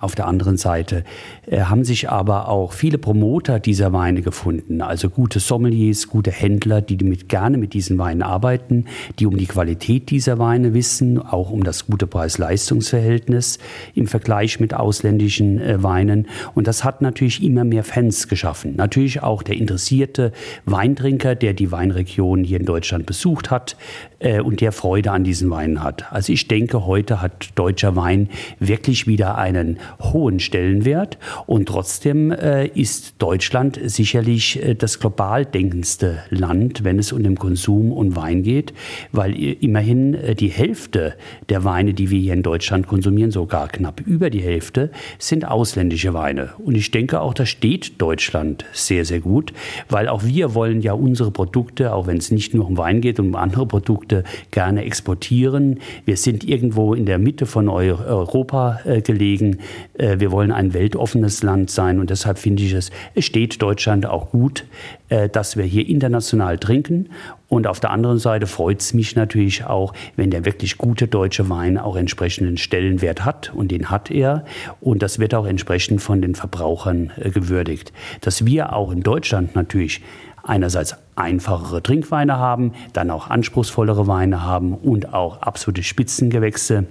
Auf 0.00 0.14
der 0.14 0.28
anderen 0.28 0.56
Seite 0.56 1.02
äh, 1.46 1.62
haben 1.62 1.82
sich 1.82 2.08
aber 2.08 2.48
auch 2.48 2.72
viele 2.72 2.98
Promoter 2.98 3.58
dieser 3.58 3.92
Weine 3.92 4.22
gefunden, 4.22 4.80
also 4.80 5.10
gute 5.10 5.40
Sommeliers, 5.40 6.06
gute 6.06 6.30
Händler, 6.30 6.80
die 6.82 6.96
mit, 7.04 7.28
gerne 7.28 7.58
mit 7.58 7.74
diesen 7.74 7.98
Weinen 7.98 8.22
arbeiten, 8.22 8.84
die 9.18 9.26
um 9.26 9.36
die 9.36 9.46
Qualität 9.46 10.10
dieser 10.10 10.38
Weine 10.38 10.72
wissen, 10.72 11.20
auch 11.20 11.50
um 11.50 11.64
das 11.64 11.86
gute 11.86 12.06
Preis-Leistungs-Verhältnis 12.06 13.58
im 13.94 14.06
Vergleich 14.06 14.60
mit 14.60 14.72
ausländischen 14.72 15.60
äh, 15.60 15.82
Weinen. 15.82 16.28
Und 16.54 16.68
das 16.68 16.84
hat 16.84 17.02
natürlich 17.02 17.42
immer 17.42 17.64
mehr 17.64 17.82
Fans 17.82 18.28
geschaffen. 18.28 18.76
Natürlich 18.76 19.24
auch 19.24 19.42
der 19.42 19.56
interessierte 19.56 20.32
Weintrinker, 20.64 21.34
der 21.34 21.54
die 21.54 21.72
Weinregion 21.72 22.44
hier 22.44 22.60
in 22.60 22.66
Deutschland 22.66 23.04
besucht 23.04 23.50
hat 23.50 23.76
äh, 24.20 24.40
und 24.40 24.60
der 24.60 24.70
Freude 24.70 25.10
an 25.10 25.24
diesen 25.24 25.50
Weinen 25.50 25.82
hat. 25.82 26.12
Also 26.12 26.32
ich 26.32 26.46
denke, 26.46 26.86
heute 26.86 27.20
hat 27.20 27.48
deutscher 27.56 27.96
Wein 27.96 28.28
wirklich 28.60 29.08
wieder 29.08 29.36
einen 29.36 29.78
hohen 30.00 30.40
Stellenwert 30.40 31.18
und 31.46 31.66
trotzdem 31.66 32.30
äh, 32.30 32.66
ist 32.66 33.14
Deutschland 33.18 33.78
sicherlich 33.82 34.62
äh, 34.62 34.74
das 34.74 35.00
global 35.00 35.44
denkendste 35.44 36.18
Land, 36.30 36.84
wenn 36.84 36.98
es 36.98 37.12
um 37.12 37.22
den 37.22 37.36
Konsum 37.36 37.92
und 37.92 38.16
Wein 38.16 38.42
geht, 38.42 38.72
weil 39.12 39.34
immerhin 39.34 40.14
äh, 40.14 40.34
die 40.34 40.48
Hälfte 40.48 41.14
der 41.48 41.64
Weine, 41.64 41.94
die 41.94 42.10
wir 42.10 42.20
hier 42.20 42.34
in 42.34 42.42
Deutschland 42.42 42.86
konsumieren, 42.86 43.30
sogar 43.30 43.68
knapp 43.68 44.00
über 44.00 44.30
die 44.30 44.40
Hälfte, 44.40 44.90
sind 45.18 45.46
ausländische 45.46 46.14
Weine. 46.14 46.50
Und 46.58 46.76
ich 46.76 46.90
denke 46.90 47.20
auch, 47.20 47.34
da 47.34 47.46
steht 47.46 48.00
Deutschland 48.00 48.64
sehr, 48.72 49.04
sehr 49.04 49.20
gut, 49.20 49.52
weil 49.88 50.08
auch 50.08 50.24
wir 50.24 50.54
wollen 50.54 50.80
ja 50.80 50.92
unsere 50.92 51.30
Produkte, 51.30 51.92
auch 51.92 52.06
wenn 52.06 52.18
es 52.18 52.30
nicht 52.30 52.54
nur 52.54 52.66
um 52.66 52.76
Wein 52.76 53.00
geht, 53.00 53.20
um 53.20 53.34
andere 53.34 53.66
Produkte, 53.66 54.24
gerne 54.50 54.84
exportieren. 54.84 55.80
Wir 56.04 56.16
sind 56.16 56.44
irgendwo 56.44 56.94
in 56.94 57.06
der 57.06 57.18
Mitte 57.18 57.46
von 57.46 57.68
Europa 57.68 58.80
äh, 58.84 59.00
gelegen. 59.00 59.58
Äh, 59.94 60.18
wir 60.18 60.30
wollen 60.30 60.52
ein 60.52 60.74
weltoffenes 60.74 61.42
Land 61.42 61.70
sein 61.70 61.98
und 61.98 62.10
deshalb 62.10 62.38
finde 62.38 62.62
ich 62.62 62.72
es, 62.72 62.90
es 63.14 63.24
steht 63.24 63.60
Deutschland 63.60 64.06
auch 64.06 64.30
gut, 64.30 64.64
äh, 65.08 65.28
dass 65.28 65.56
wir 65.56 65.64
hier 65.64 65.88
international 65.88 66.58
trinken. 66.58 67.10
Und 67.48 67.66
auf 67.66 67.80
der 67.80 67.90
anderen 67.90 68.18
Seite 68.18 68.46
freut 68.46 68.80
es 68.80 68.92
mich 68.92 69.16
natürlich 69.16 69.64
auch, 69.64 69.94
wenn 70.16 70.30
der 70.30 70.44
wirklich 70.44 70.76
gute 70.76 71.08
deutsche 71.08 71.48
Wein 71.48 71.78
auch 71.78 71.96
entsprechenden 71.96 72.58
Stellenwert 72.58 73.24
hat. 73.24 73.52
Und 73.54 73.70
den 73.70 73.90
hat 73.90 74.10
er. 74.10 74.44
Und 74.80 75.02
das 75.02 75.18
wird 75.18 75.34
auch 75.34 75.46
entsprechend 75.46 76.02
von 76.02 76.20
den 76.20 76.34
Verbrauchern 76.34 77.10
äh, 77.16 77.30
gewürdigt. 77.30 77.92
Dass 78.20 78.44
wir 78.44 78.74
auch 78.74 78.92
in 78.92 79.02
Deutschland 79.02 79.54
natürlich 79.54 80.02
einerseits 80.42 80.96
einfachere 81.16 81.82
Trinkweine 81.82 82.38
haben, 82.38 82.72
dann 82.92 83.10
auch 83.10 83.28
anspruchsvollere 83.28 84.06
Weine 84.06 84.42
haben 84.42 84.74
und 84.74 85.12
auch 85.12 85.42
absolute 85.42 85.82
Spitzengewächse 85.82 86.86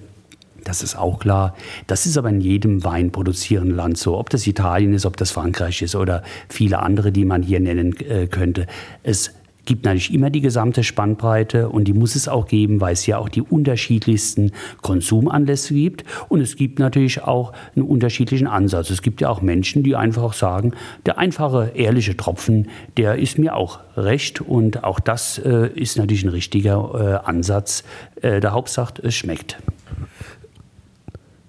das 0.67 0.83
ist 0.83 0.97
auch 0.97 1.19
klar. 1.19 1.55
Das 1.87 2.05
ist 2.05 2.17
aber 2.17 2.29
in 2.29 2.41
jedem 2.41 2.83
weinproduzierenden 2.83 3.75
Land 3.75 3.97
so. 3.97 4.17
Ob 4.17 4.29
das 4.29 4.45
Italien 4.47 4.93
ist, 4.93 5.05
ob 5.05 5.15
das 5.15 5.31
Frankreich 5.31 5.81
ist 5.81 5.95
oder 5.95 6.23
viele 6.49 6.79
andere, 6.79 7.11
die 7.11 7.25
man 7.25 7.41
hier 7.41 7.59
nennen 7.59 7.95
äh, 8.01 8.27
könnte. 8.27 8.67
Es 9.03 9.31
gibt 9.67 9.85
natürlich 9.85 10.13
immer 10.13 10.29
die 10.29 10.41
gesamte 10.41 10.83
Spannbreite 10.83 11.69
und 11.69 11.85
die 11.85 11.93
muss 11.93 12.15
es 12.15 12.27
auch 12.27 12.47
geben, 12.47 12.81
weil 12.81 12.93
es 12.93 13.05
ja 13.05 13.17
auch 13.17 13.29
die 13.29 13.41
unterschiedlichsten 13.41 14.51
Konsumanlässe 14.81 15.73
gibt 15.73 16.05
und 16.29 16.41
es 16.41 16.55
gibt 16.55 16.79
natürlich 16.79 17.21
auch 17.21 17.53
einen 17.75 17.85
unterschiedlichen 17.85 18.47
Ansatz. 18.47 18.89
Es 18.89 19.01
gibt 19.01 19.21
ja 19.21 19.29
auch 19.29 19.41
Menschen, 19.41 19.83
die 19.83 19.95
einfach 19.95 20.33
sagen, 20.33 20.71
der 21.05 21.17
einfache, 21.17 21.73
ehrliche 21.75 22.17
Tropfen, 22.17 22.69
der 22.95 23.17
ist 23.17 23.37
mir 23.37 23.55
auch 23.55 23.79
recht 23.95 24.41
und 24.41 24.83
auch 24.83 24.99
das 24.99 25.37
äh, 25.37 25.69
ist 25.75 25.97
natürlich 25.97 26.23
ein 26.23 26.29
richtiger 26.29 27.21
äh, 27.23 27.27
Ansatz. 27.27 27.83
Äh, 28.21 28.39
der 28.39 28.53
Hauptsache, 28.53 28.93
es 29.03 29.15
schmeckt. 29.15 29.57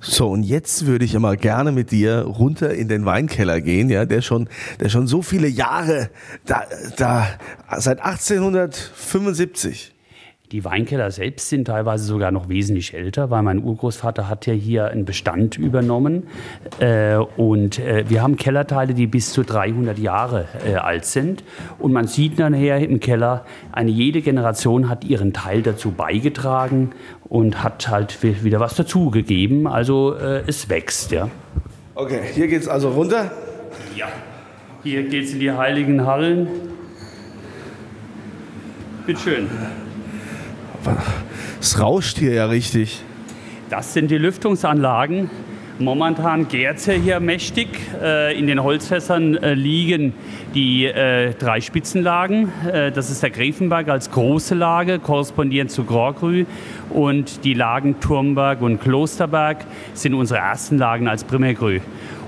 So, 0.01 0.29
und 0.31 0.45
jetzt 0.45 0.87
würde 0.87 1.05
ich 1.05 1.15
immer 1.15 1.37
gerne 1.37 1.73
mit 1.73 1.91
dir 1.91 2.21
runter 2.21 2.73
in 2.73 2.87
den 2.87 3.05
Weinkeller 3.05 3.61
gehen, 3.61 3.91
ja, 3.91 4.05
der 4.05 4.23
schon, 4.23 4.49
der 4.79 4.91
schon 4.91 5.09
so 5.09 5.23
viele 5.23 5.49
Jahre 5.49 6.11
da, 6.47 6.63
da, 6.97 7.27
seit 7.79 8.01
1875 8.01 9.95
die 10.53 10.65
Weinkeller 10.65 11.11
selbst 11.11 11.51
sind 11.51 11.67
teilweise 11.67 12.05
sogar 12.05 12.31
noch 12.31 12.49
wesentlich 12.49 12.95
älter, 12.95 13.31
weil 13.31 13.43
mein 13.43 13.63
Urgroßvater 13.63 14.29
hat 14.29 14.47
ja 14.47 14.55
hier 14.55 14.87
einen 14.87 15.05
Bestand 15.05 15.59
übernommen. 15.59 16.27
Äh, 16.81 17.17
und 17.17 17.79
äh, 17.79 18.09
wir 18.09 18.23
haben 18.23 18.37
Kellerteile, 18.37 18.95
die 18.95 19.07
bis 19.07 19.33
zu 19.33 19.43
300 19.43 19.99
Jahre 19.99 20.47
äh, 20.67 20.77
alt 20.77 21.05
sind. 21.05 21.45
Und 21.79 21.93
man 21.93 22.07
sieht 22.07 22.39
nachher 22.39 22.79
im 22.79 22.99
Keller, 22.99 23.45
eine 23.73 23.91
jede 23.91 24.23
Generation 24.23 24.89
hat 24.89 25.05
ihren 25.05 25.35
Teil 25.35 25.61
dazu 25.61 25.91
beigetragen 25.91 26.93
und 27.29 27.63
hat 27.63 27.89
halt 27.89 28.23
wieder 28.23 28.59
was 28.59 28.75
dazugegeben. 28.75 29.67
Also 29.67 30.15
äh, 30.15 30.45
es 30.47 30.71
wächst, 30.71 31.13
ja. 31.13 31.29
Okay, 31.95 32.21
hier 32.33 32.49
geht 32.49 32.63
es 32.63 32.69
also 32.69 32.91
runter? 32.91 33.31
Ja. 33.97 34.07
Hier 34.83 35.03
geht 35.03 35.25
es 35.25 35.35
in 35.35 35.41
die 35.41 35.53
heiligen 35.53 36.07
Hallen. 36.07 36.49
Bitteschön. 39.05 39.49
schön. 39.49 39.88
Es 41.61 41.81
rauscht 41.81 42.19
hier 42.19 42.33
ja 42.33 42.47
richtig. 42.47 43.03
Das 43.71 43.93
sind 43.93 44.11
die 44.11 44.19
Lüftungsanlagen. 44.19 45.31
Momentan 45.81 46.49
gärt 46.49 46.79
es 46.79 46.91
hier 46.91 47.21
mächtig. 47.21 47.69
Äh, 48.03 48.37
in 48.37 48.49
den 48.49 48.63
Holzfässern 48.63 49.37
äh, 49.37 49.55
liegen 49.55 50.13
die 50.53 50.87
äh, 50.87 51.35
drei 51.35 51.61
Spitzenlagen. 51.61 52.51
Das 52.95 53.11
ist 53.11 53.23
der 53.23 53.31
Grevenberg 53.31 53.89
als 53.89 54.11
große 54.11 54.57
Lage, 54.57 54.99
korrespondierend 54.99 55.71
zu 55.71 55.85
Grorgrü. 55.85 56.47
Und 56.91 57.45
die 57.45 57.55
Lagen 57.55 58.01
Turmberg 58.01 58.61
und 58.61 58.81
Klosterberg 58.81 59.65
sind 59.95 60.15
unsere 60.15 60.41
ersten 60.41 60.79
Lagen 60.79 61.07
als 61.07 61.23
Primärgrü. 61.23 61.81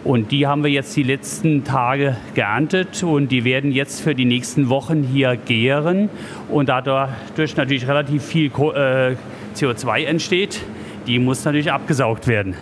Und 0.03 0.33
die 0.33 0.47
haben 0.47 0.63
wir 0.63 0.71
jetzt 0.71 0.97
die 0.97 1.03
letzten 1.03 1.63
Tage 1.65 2.17
geerntet 2.35 3.03
und 3.03 3.29
die 3.29 3.45
werden 3.45 3.71
jetzt 3.71 4.01
für 4.01 4.15
die 4.15 4.25
nächsten 4.25 4.69
Wochen 4.71 5.03
hier 5.03 5.37
gären. 5.37 6.09
Und 6.49 6.71
dadurch 6.71 7.57
natürlich 7.57 7.87
relativ 7.87 8.25
viel 8.25 8.51
CO2 8.51 10.05
entsteht, 10.05 10.61
die 11.07 11.19
muss 11.19 11.45
natürlich 11.45 11.71
abgesaugt 11.71 12.27
werden. 12.27 12.55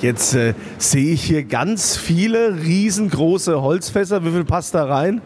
Jetzt 0.00 0.34
äh, 0.34 0.54
sehe 0.76 1.14
ich 1.14 1.22
hier 1.22 1.44
ganz 1.44 1.96
viele 1.96 2.56
riesengroße 2.62 3.62
Holzfässer. 3.62 4.24
Wie 4.24 4.30
viel 4.30 4.44
passt 4.44 4.74
da 4.74 4.84
rein? 4.84 5.22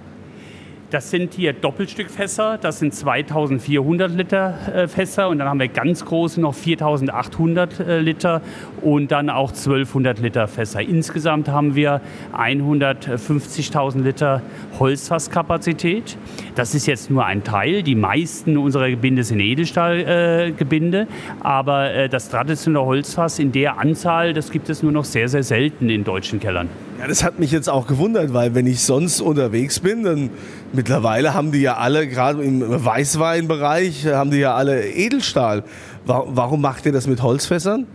Das 0.91 1.09
sind 1.09 1.35
hier 1.35 1.53
Doppelstückfässer, 1.53 2.59
das 2.59 2.81
sind 2.81 2.93
2400 2.93 4.11
Liter 4.11 4.55
äh, 4.75 4.89
Fässer 4.89 5.29
und 5.29 5.39
dann 5.39 5.49
haben 5.49 5.61
wir 5.61 5.69
ganz 5.69 6.05
große 6.05 6.41
noch 6.41 6.53
4800 6.53 7.79
äh, 7.79 8.01
Liter 8.01 8.43
und 8.83 9.13
dann 9.13 9.31
auch 9.31 9.51
1200 9.51 10.19
Liter 10.19 10.49
Fässer. 10.49 10.81
Insgesamt 10.81 11.49
haben 11.49 11.77
wir 11.77 12.01
150.000 12.37 14.03
Liter 14.03 14.43
Holzfasskapazität. 14.81 16.17
Das 16.57 16.75
ist 16.75 16.87
jetzt 16.87 17.09
nur 17.09 17.25
ein 17.25 17.45
Teil. 17.45 17.85
Die 17.85 17.95
meisten 17.95 18.57
unserer 18.57 18.91
Gebinde 18.91 19.23
sind 19.23 19.39
Edelstahlgebinde, 19.39 21.03
äh, 21.03 21.07
aber 21.39 22.09
das 22.09 22.31
traditionelle 22.31 22.85
Holzfass 22.85 23.39
in 23.39 23.53
der 23.53 23.79
Anzahl, 23.79 24.33
das 24.33 24.51
gibt 24.51 24.69
es 24.69 24.83
nur 24.83 24.91
noch 24.91 25.05
sehr, 25.05 25.29
sehr 25.29 25.45
selten 25.45 25.89
in 25.89 26.03
deutschen 26.03 26.41
Kellern. 26.41 26.69
Ja, 27.01 27.07
das 27.07 27.25
hat 27.25 27.39
mich 27.39 27.51
jetzt 27.51 27.71
auch 27.71 27.87
gewundert, 27.87 28.35
weil 28.35 28.55
wenn 28.55 28.67
ich 28.67 28.83
sonst 28.83 29.23
unterwegs 29.23 29.81
bin, 29.81 30.03
dann 30.03 30.29
mittlerweile 30.75 31.33
haben 31.33 31.51
die 31.51 31.63
ja 31.63 31.79
alle, 31.79 32.07
gerade 32.07 32.43
im 32.45 32.63
Weißweinbereich, 32.63 34.07
haben 34.09 34.31
die 34.31 34.37
ja 34.37 34.55
alle 34.55 34.87
Edelstahl. 34.87 35.65
Warum 36.05 36.61
macht 36.61 36.85
ihr 36.85 36.93
das 36.93 37.07
mit 37.07 37.23
Holzfässern? 37.23 37.87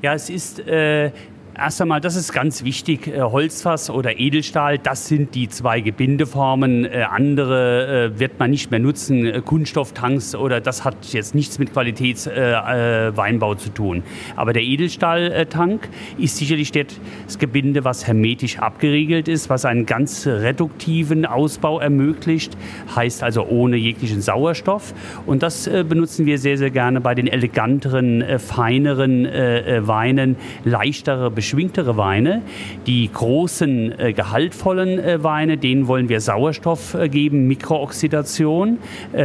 Ja, 0.00 0.14
es 0.14 0.30
ist 0.30 0.60
äh, 0.60 1.10
Erst 1.60 1.82
einmal, 1.82 2.00
das 2.00 2.14
ist 2.14 2.32
ganz 2.32 2.62
wichtig, 2.62 3.08
äh, 3.08 3.20
Holzfass 3.20 3.90
oder 3.90 4.20
Edelstahl, 4.20 4.78
das 4.78 5.08
sind 5.08 5.34
die 5.34 5.48
zwei 5.48 5.80
Gebindeformen. 5.80 6.84
Äh, 6.84 7.04
andere 7.10 8.12
äh, 8.14 8.20
wird 8.20 8.38
man 8.38 8.52
nicht 8.52 8.70
mehr 8.70 8.78
nutzen, 8.78 9.44
Kunststofftanks 9.44 10.36
oder 10.36 10.60
das 10.60 10.84
hat 10.84 10.94
jetzt 11.06 11.34
nichts 11.34 11.58
mit 11.58 11.72
Qualitätsweinbau 11.72 13.56
zu 13.56 13.70
tun. 13.70 14.04
Aber 14.36 14.52
der 14.52 14.62
Edelstahltank 14.62 15.88
ist 16.16 16.36
sicherlich 16.36 16.70
das 16.70 17.38
Gebinde, 17.40 17.82
was 17.82 18.06
hermetisch 18.06 18.60
abgeriegelt 18.60 19.26
ist, 19.26 19.50
was 19.50 19.64
einen 19.64 19.84
ganz 19.84 20.28
reduktiven 20.28 21.26
Ausbau 21.26 21.80
ermöglicht, 21.80 22.56
heißt 22.94 23.24
also 23.24 23.44
ohne 23.44 23.76
jeglichen 23.76 24.20
Sauerstoff. 24.20 24.94
Und 25.26 25.42
das 25.42 25.68
benutzen 25.68 26.24
wir 26.24 26.38
sehr, 26.38 26.56
sehr 26.56 26.70
gerne 26.70 27.00
bei 27.00 27.16
den 27.16 27.26
eleganteren, 27.26 28.22
feineren 28.38 29.24
Weinen, 29.24 30.36
leichtere 30.64 31.30
Beschreibungen 31.32 31.47
beschwingtere 31.48 31.96
Weine. 31.96 32.42
Die 32.86 33.10
großen, 33.10 33.98
äh, 33.98 34.12
gehaltvollen 34.12 34.98
äh, 34.98 35.24
Weine, 35.24 35.56
denen 35.56 35.88
wollen 35.88 36.10
wir 36.10 36.20
Sauerstoff 36.20 36.92
äh, 36.92 37.08
geben, 37.08 37.46
Mikrooxidation. 37.48 38.78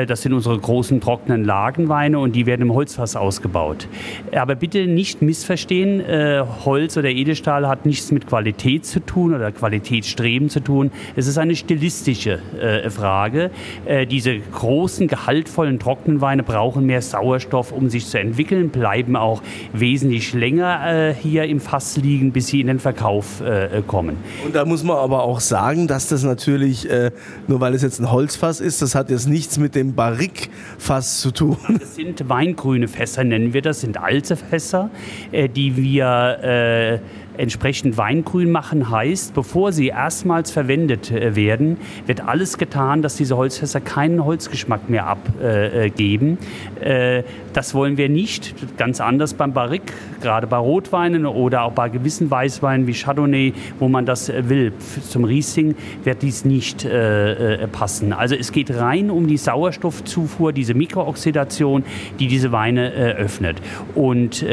Das 0.08 0.22
sind 0.22 0.34
unsere 0.34 0.58
großen 0.58 1.02
trockenen 1.02 1.44
Lagenweine 1.44 2.20
und 2.20 2.36
die 2.36 2.46
werden 2.46 2.62
im 2.62 2.74
Holzfass 2.74 3.16
ausgebaut. 3.16 3.88
Aber 4.34 4.56
bitte 4.56 4.88
nicht 4.88 5.22
missverstehen, 5.22 6.02
Holz 6.66 6.96
oder 6.98 7.10
Edelstahl 7.10 7.68
hat 7.68 7.86
nichts 7.86 8.12
mit 8.12 8.28
Qualität 8.28 8.86
zu 8.86 9.00
tun 9.00 9.34
oder 9.34 9.52
Qualitätsstreben 9.52 10.50
zu 10.50 10.62
tun. 10.62 10.92
Es 11.16 11.28
ist 11.28 11.38
eine 11.38 11.56
stilistische 11.56 12.40
Frage. 12.90 13.52
diese 14.10 14.40
großen, 14.40 15.08
gehaltvollen, 15.08 15.80
trockenen 15.80 16.22
Weine 16.22 16.44
brauchen 16.44 16.86
mehr 16.86 17.02
Sauerstoff, 17.02 17.72
um 17.72 17.90
sich 17.90 18.06
zu 18.06 18.20
entwickeln, 18.20 18.70
bleiben 18.70 19.16
auch 19.16 19.42
wesentlich 19.74 20.34
länger 20.34 21.14
hier 21.22 21.44
im 21.46 21.60
Fass 21.60 21.98
liegen 21.98 22.13
liegen, 22.14 22.32
bis 22.32 22.48
sie 22.48 22.62
in 22.62 22.68
den 22.68 22.80
Verkauf 22.80 23.42
äh, 23.42 23.82
kommen. 23.88 24.18
Und 24.46 24.56
da 24.56 24.66
muss 24.66 24.84
man 24.84 24.98
aber 24.98 25.24
auch 25.24 25.40
sagen, 25.40 25.88
dass 25.88 26.08
das 26.08 26.24
natürlich, 26.24 26.90
äh, 26.90 27.12
nur 27.48 27.60
weil 27.60 27.74
es 27.74 27.82
jetzt 27.82 28.00
ein 28.00 28.12
Holzfass 28.12 28.60
ist, 28.60 28.82
das 28.82 28.96
hat 28.96 29.10
jetzt 29.10 29.28
nichts 29.28 29.58
mit 29.58 29.76
dem 29.76 29.96
Barrikfass 29.96 31.20
zu 31.22 31.32
tun. 31.32 31.58
Das 31.80 31.96
sind 31.96 32.30
weingrüne 32.30 32.88
Fässer, 32.88 33.24
nennen 33.24 33.54
wir 33.54 33.62
das, 33.62 33.82
sind 33.82 33.98
alte 33.98 34.36
Fässer, 34.36 34.90
äh, 35.32 35.50
die 35.50 35.76
wir 35.76 36.40
äh, 36.42 37.00
entsprechend 37.38 37.98
Weingrün 37.98 38.52
machen 38.52 38.90
heißt, 38.90 39.34
bevor 39.34 39.72
sie 39.72 39.88
erstmals 39.88 40.52
verwendet 40.52 41.12
äh, 41.12 41.36
werden, 41.36 41.78
wird 42.06 42.28
alles 42.28 42.58
getan, 42.58 43.02
dass 43.02 43.16
diese 43.16 43.38
Holzfässer 43.38 43.82
keinen 43.82 44.24
Holzgeschmack 44.24 44.90
mehr 44.90 45.08
abgeben. 45.08 46.38
Äh, 46.80 47.24
das 47.54 47.74
wollen 47.74 47.98
wir 47.98 48.10
nicht. 48.10 48.56
Ganz 48.78 49.02
anders 49.02 49.34
beim 49.34 49.54
Barrique, 49.54 49.94
gerade 50.22 50.48
bei 50.48 50.58
Rotweinen 50.58 51.26
oder 51.26 51.64
auch 51.64 51.74
bei 51.74 51.90
gewissen 51.90 52.30
Weißweinen 52.30 52.88
wie 52.88 52.94
Chardonnay, 52.94 53.54
wo 53.80 53.88
man 53.88 54.06
das 54.06 54.30
äh, 54.30 54.50
will. 54.50 54.74
Zum 55.08 55.24
Riesling 55.24 55.76
wird 56.04 56.22
dies 56.22 56.46
nicht 56.46 56.88
passen. 57.72 58.14
Also 58.14 58.36
es 58.36 58.52
geht 58.52 58.74
rein 58.76 59.10
um 59.10 59.28
die 59.28 59.38
Sauerstoffzufuhr, 59.38 60.54
diese 60.54 60.74
Mikrooxidation, 60.74 61.84
die 62.20 62.28
diese 62.28 62.52
Weine 62.52 62.92
öffnet. 62.92 63.58
Und 63.96 64.46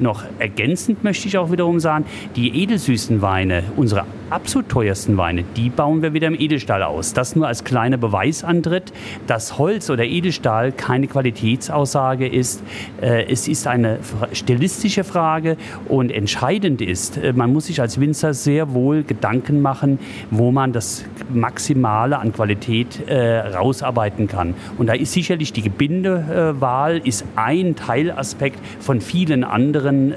noch 0.00 0.24
ergänzend 0.38 1.04
möchte 1.04 1.28
ich 1.28 1.38
auch 1.38 1.50
wiederum 1.50 1.80
sagen, 1.80 2.04
die 2.36 2.62
edelsüßen 2.62 3.22
Weine, 3.22 3.64
unsere 3.76 4.04
absolut 4.30 4.68
teuersten 4.68 5.16
Weine, 5.16 5.44
die 5.56 5.70
bauen 5.70 6.02
wir 6.02 6.12
wieder 6.12 6.26
im 6.26 6.38
Edelstahl 6.38 6.82
aus. 6.82 7.14
Das 7.14 7.34
nur 7.34 7.46
als 7.46 7.64
kleiner 7.64 7.96
Beweisantritt, 7.96 8.92
dass 9.26 9.58
Holz 9.58 9.90
oder 9.90 10.04
Edelstahl 10.04 10.72
keine 10.72 11.06
Qualitätsaussage 11.06 12.28
ist. 12.28 12.62
Äh, 13.00 13.24
es 13.30 13.48
ist 13.48 13.66
eine 13.66 13.98
stilistische 14.32 15.04
Frage 15.04 15.56
und 15.88 16.10
entscheidend 16.10 16.82
ist, 16.82 17.16
äh, 17.16 17.32
man 17.32 17.52
muss 17.52 17.66
sich 17.66 17.80
als 17.80 18.00
Winzer 18.00 18.34
sehr 18.34 18.74
wohl 18.74 19.02
Gedanken 19.02 19.62
machen, 19.62 19.98
wo 20.30 20.50
man 20.50 20.72
das 20.72 21.04
Maximale 21.32 22.18
an 22.18 22.32
Qualität 22.32 23.08
äh, 23.08 23.38
rausarbeiten 23.38 24.26
kann. 24.26 24.54
Und 24.76 24.88
da 24.88 24.92
ist 24.92 25.12
sicherlich 25.12 25.52
die 25.52 25.62
Gebindewahl 25.62 26.98
ist 26.98 27.24
ein 27.36 27.76
Teilaspekt 27.76 28.58
von 28.80 29.00
vielen 29.00 29.44
anderen 29.44 30.14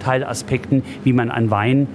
Teilaspekten, 0.00 0.82
wie 1.04 1.12
man 1.12 1.30
einen 1.30 1.50
Wein 1.50 1.88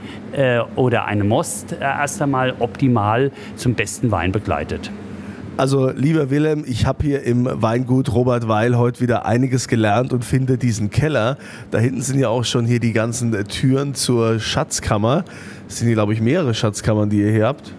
oder 0.76 1.06
eine 1.06 1.24
Most 1.24 1.41
Most 1.42 1.76
erst 1.80 2.22
einmal 2.22 2.54
optimal 2.60 3.32
zum 3.56 3.74
besten 3.74 4.12
Wein 4.12 4.32
begleitet. 4.32 4.92
Also 5.58 5.90
lieber 5.90 6.30
Willem, 6.30 6.64
ich 6.68 6.86
habe 6.86 7.04
hier 7.04 7.24
im 7.24 7.50
Weingut 7.52 8.14
Robert 8.14 8.48
Weil 8.48 8.78
heute 8.78 9.02
wieder 9.02 9.26
einiges 9.26 9.68
gelernt 9.68 10.14
und 10.14 10.24
finde 10.24 10.60
diesen 10.60 10.92
Keller. 10.92 11.40
Da 11.72 11.80
hinten 11.80 12.04
sind 12.04 12.20
ja 12.20 12.30
auch 12.30 12.46
schon 12.46 12.68
hier 12.68 12.80
die 12.80 12.94
ganzen 12.94 13.32
Türen 13.48 13.96
zur 13.96 14.40
Schatzkammer. 14.40 15.26
Das 15.68 15.80
sind 15.80 15.88
hier, 15.88 15.96
glaube 15.96 16.14
ich, 16.14 16.22
mehrere 16.22 16.54
Schatzkammern, 16.54 17.10
die 17.10 17.22
ihr 17.22 17.32
hier 17.32 17.48
habt. 17.48 17.74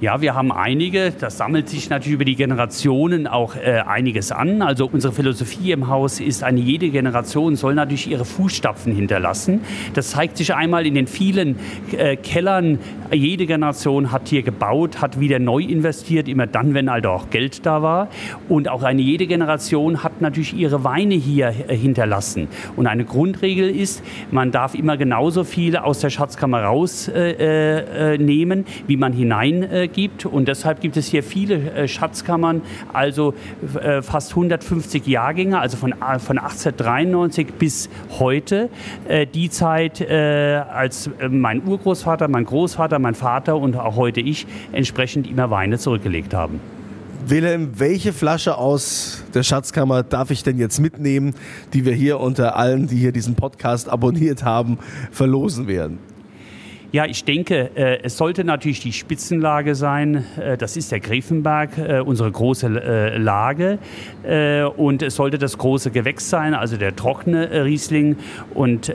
Ja, 0.00 0.20
wir 0.20 0.36
haben 0.36 0.52
einige. 0.52 1.10
Das 1.10 1.38
sammelt 1.38 1.68
sich 1.68 1.90
natürlich 1.90 2.14
über 2.14 2.24
die 2.24 2.36
Generationen 2.36 3.26
auch 3.26 3.56
äh, 3.56 3.80
einiges 3.84 4.30
an. 4.30 4.62
Also 4.62 4.88
unsere 4.92 5.12
Philosophie 5.12 5.72
im 5.72 5.88
Haus 5.88 6.20
ist, 6.20 6.44
eine 6.44 6.60
jede 6.60 6.90
Generation 6.90 7.56
soll 7.56 7.74
natürlich 7.74 8.08
ihre 8.08 8.24
Fußstapfen 8.24 8.94
hinterlassen. 8.94 9.62
Das 9.94 10.10
zeigt 10.10 10.36
sich 10.36 10.54
einmal 10.54 10.86
in 10.86 10.94
den 10.94 11.08
vielen 11.08 11.56
äh, 11.90 12.14
Kellern. 12.14 12.78
Jede 13.10 13.46
Generation 13.46 14.12
hat 14.12 14.28
hier 14.28 14.42
gebaut, 14.42 15.00
hat 15.00 15.18
wieder 15.18 15.40
neu 15.40 15.62
investiert, 15.62 16.28
immer 16.28 16.46
dann, 16.46 16.74
wenn 16.74 16.88
halt 16.88 17.04
auch 17.04 17.30
Geld 17.30 17.66
da 17.66 17.82
war. 17.82 18.06
Und 18.48 18.68
auch 18.68 18.84
eine 18.84 19.02
jede 19.02 19.26
Generation 19.26 20.04
hat 20.04 20.20
natürlich 20.20 20.54
ihre 20.54 20.84
Weine 20.84 21.16
hier 21.16 21.52
äh, 21.66 21.76
hinterlassen. 21.76 22.46
Und 22.76 22.86
eine 22.86 23.04
Grundregel 23.04 23.68
ist, 23.68 24.04
man 24.30 24.52
darf 24.52 24.76
immer 24.76 24.96
genauso 24.96 25.42
viel 25.42 25.76
aus 25.76 25.98
der 25.98 26.10
Schatzkammer 26.10 26.62
rausnehmen, 26.62 28.58
äh, 28.60 28.62
äh, 28.62 28.86
wie 28.86 28.96
man 28.96 29.12
hinein 29.12 29.64
äh, 29.64 29.87
gibt. 29.92 30.26
Und 30.26 30.48
deshalb 30.48 30.80
gibt 30.80 30.96
es 30.96 31.06
hier 31.06 31.22
viele 31.22 31.54
äh, 31.54 31.88
Schatzkammern, 31.88 32.62
also 32.92 33.34
äh, 33.80 34.02
fast 34.02 34.30
150 34.30 35.06
Jahrgänge, 35.06 35.58
also 35.58 35.76
von, 35.76 35.92
äh, 35.92 36.18
von 36.18 36.38
1893 36.38 37.54
bis 37.54 37.88
heute. 38.18 38.68
die 39.34 39.50
Zeit, 39.50 40.06
als 40.10 41.10
mein 41.28 41.62
Urgroßvater, 41.64 42.28
mein 42.28 42.44
Großvater, 42.44 42.98
mein 42.98 43.14
Vater 43.14 43.56
und 43.56 43.76
auch 43.76 43.96
heute 43.96 44.20
ich 44.20 44.46
entsprechend 44.72 45.28
immer 45.28 45.50
Weine 45.50 45.78
zurückgelegt 45.78 46.34
haben. 46.34 46.60
Wilhelm, 47.26 47.78
welche 47.78 48.12
Flasche 48.12 48.56
aus 48.56 49.22
der 49.34 49.42
Schatzkammer 49.42 50.02
darf 50.02 50.30
ich 50.30 50.42
denn 50.42 50.58
jetzt 50.58 50.80
mitnehmen, 50.80 51.34
die 51.74 51.84
wir 51.84 51.92
hier 51.92 52.20
unter 52.20 52.56
allen, 52.56 52.86
die 52.86 52.96
hier 52.96 53.12
diesen 53.12 53.34
Podcast 53.34 53.88
abonniert 53.88 54.44
haben, 54.44 54.78
verlosen 55.10 55.66
werden? 55.66 55.98
Ja, 56.90 57.04
ich 57.04 57.24
denke, 57.24 57.70
äh, 57.74 57.98
es 58.02 58.16
sollte 58.16 58.44
natürlich 58.44 58.80
die 58.80 58.94
Spitzenlage 58.94 59.74
sein. 59.74 60.24
Äh, 60.40 60.56
das 60.56 60.74
ist 60.74 60.90
der 60.90 61.00
Grevenberg, 61.00 61.76
äh, 61.76 62.00
unsere 62.00 62.30
große 62.30 63.18
Lage. 63.18 63.78
Und 64.76 65.02
es 65.02 65.14
sollte 65.14 65.38
das 65.38 65.56
große 65.56 65.90
Gewächs 65.90 66.28
sein, 66.28 66.52
also 66.54 66.76
der 66.76 66.94
trockene 66.94 67.64
Riesling. 67.64 68.16
Und 68.52 68.92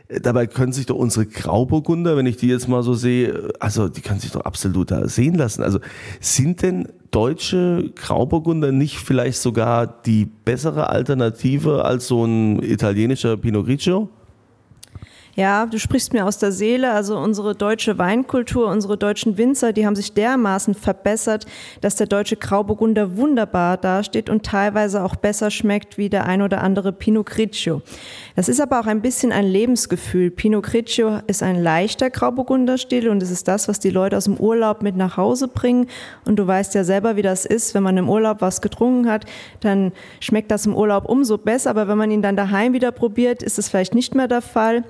Äh, 0.08 0.20
dabei 0.20 0.48
können 0.48 0.74
sich 0.74 0.86
doch 0.86 0.96
unsere 0.96 1.26
Grauburgunder, 1.26 2.18
wenn 2.18 2.26
ich 2.26 2.38
die 2.38 2.48
jetzt 2.48 2.68
mal 2.68 2.84
so 2.84 2.94
sehe, 2.94 3.30
äh, 3.30 3.54
also 3.60 3.90
die 3.90 4.02
können 4.02 4.20
sich 4.20 4.32
doch 4.32 4.42
absolut 4.42 4.92
da 4.92 5.08
sehen 5.08 5.36
lassen. 5.36 5.64
Also 5.64 5.80
sind 6.20 6.62
denn 6.62 6.90
deutsche 7.12 7.92
Grauburgunder 7.96 8.72
nicht 8.72 8.98
vielleicht 8.98 9.40
sogar 9.40 9.88
die 9.88 10.26
bessere 10.26 10.90
Alternative 10.90 11.86
als 11.86 12.08
so 12.08 12.26
ein 12.26 12.62
italienischer 12.62 13.38
Pinot 13.38 13.66
Grigio? 13.66 14.10
Ja, 15.36 15.66
du 15.66 15.80
sprichst 15.80 16.14
mir 16.14 16.28
aus 16.28 16.38
der 16.38 16.52
Seele. 16.52 16.92
Also 16.92 17.18
unsere 17.18 17.56
deutsche 17.56 17.98
Weinkultur, 17.98 18.68
unsere 18.68 18.98
deutschen 18.98 19.36
Winzer, 19.36 19.74
die 19.74 19.84
haben 19.84 19.96
sich 19.96 20.14
dermaßen 20.14 20.76
verbessert, 20.76 21.48
dass 21.82 21.96
der 21.96 22.06
deutsche 22.06 22.36
Grauburgunder 22.36 23.18
wunderbar 23.18 23.78
dasteht 23.78 24.30
und 24.30 24.46
teilweise 24.46 25.04
auch 25.04 25.16
besser 25.16 25.50
schmeckt 25.50 25.98
wie 25.98 26.08
der 26.08 26.28
ein 26.28 26.44
oder 26.44 26.62
andere 26.62 26.92
Pinot 26.94 27.26
Grigio. 27.26 27.82
Das 28.36 28.48
ist 28.48 28.62
aber 28.62 28.80
auch 28.80 28.86
ein 28.86 29.02
bisschen 29.02 29.32
ein 29.32 29.48
Lebensgefühl. 29.48 30.30
Pinot 30.30 30.66
Grigio 30.66 31.20
ist 31.26 31.42
ein 31.42 31.64
leichter 31.64 32.12
Grauburgunderstil 32.12 33.10
und 33.10 33.24
es 33.24 33.32
ist 33.32 33.48
das, 33.48 33.68
was 33.68 33.80
die 33.80 33.90
Leute 33.90 34.18
aus 34.18 34.26
dem 34.26 34.38
Urlaub 34.38 34.84
mit 34.84 34.96
nach 34.96 35.18
Hause 35.18 35.48
bringen. 35.48 35.88
Und 36.26 36.36
du 36.36 36.46
weißt 36.46 36.76
ja 36.76 36.84
selber, 36.84 37.16
wie 37.16 37.24
das 37.24 37.46
ist, 37.46 37.74
wenn 37.74 37.82
man 37.82 37.98
im 37.98 38.08
Urlaub 38.08 38.42
was 38.42 38.62
getrunken 38.62 39.10
hat, 39.10 39.26
dann 39.62 39.94
schmeckt 40.20 40.52
das 40.52 40.68
im 40.68 40.76
Urlaub 40.76 41.10
umso 41.10 41.40
besser. 41.40 41.72
Aber 41.72 41.88
wenn 41.88 41.98
man 41.98 42.12
ihn 42.12 42.22
dann 42.22 42.36
daheim 42.36 42.74
wieder 42.74 42.92
probiert, 42.92 43.42
ist 43.42 43.58
es 43.58 43.68
vielleicht 43.68 43.96
nicht 43.96 44.14
mehr 44.14 44.28
der 44.28 44.44
Fall. 44.44 44.84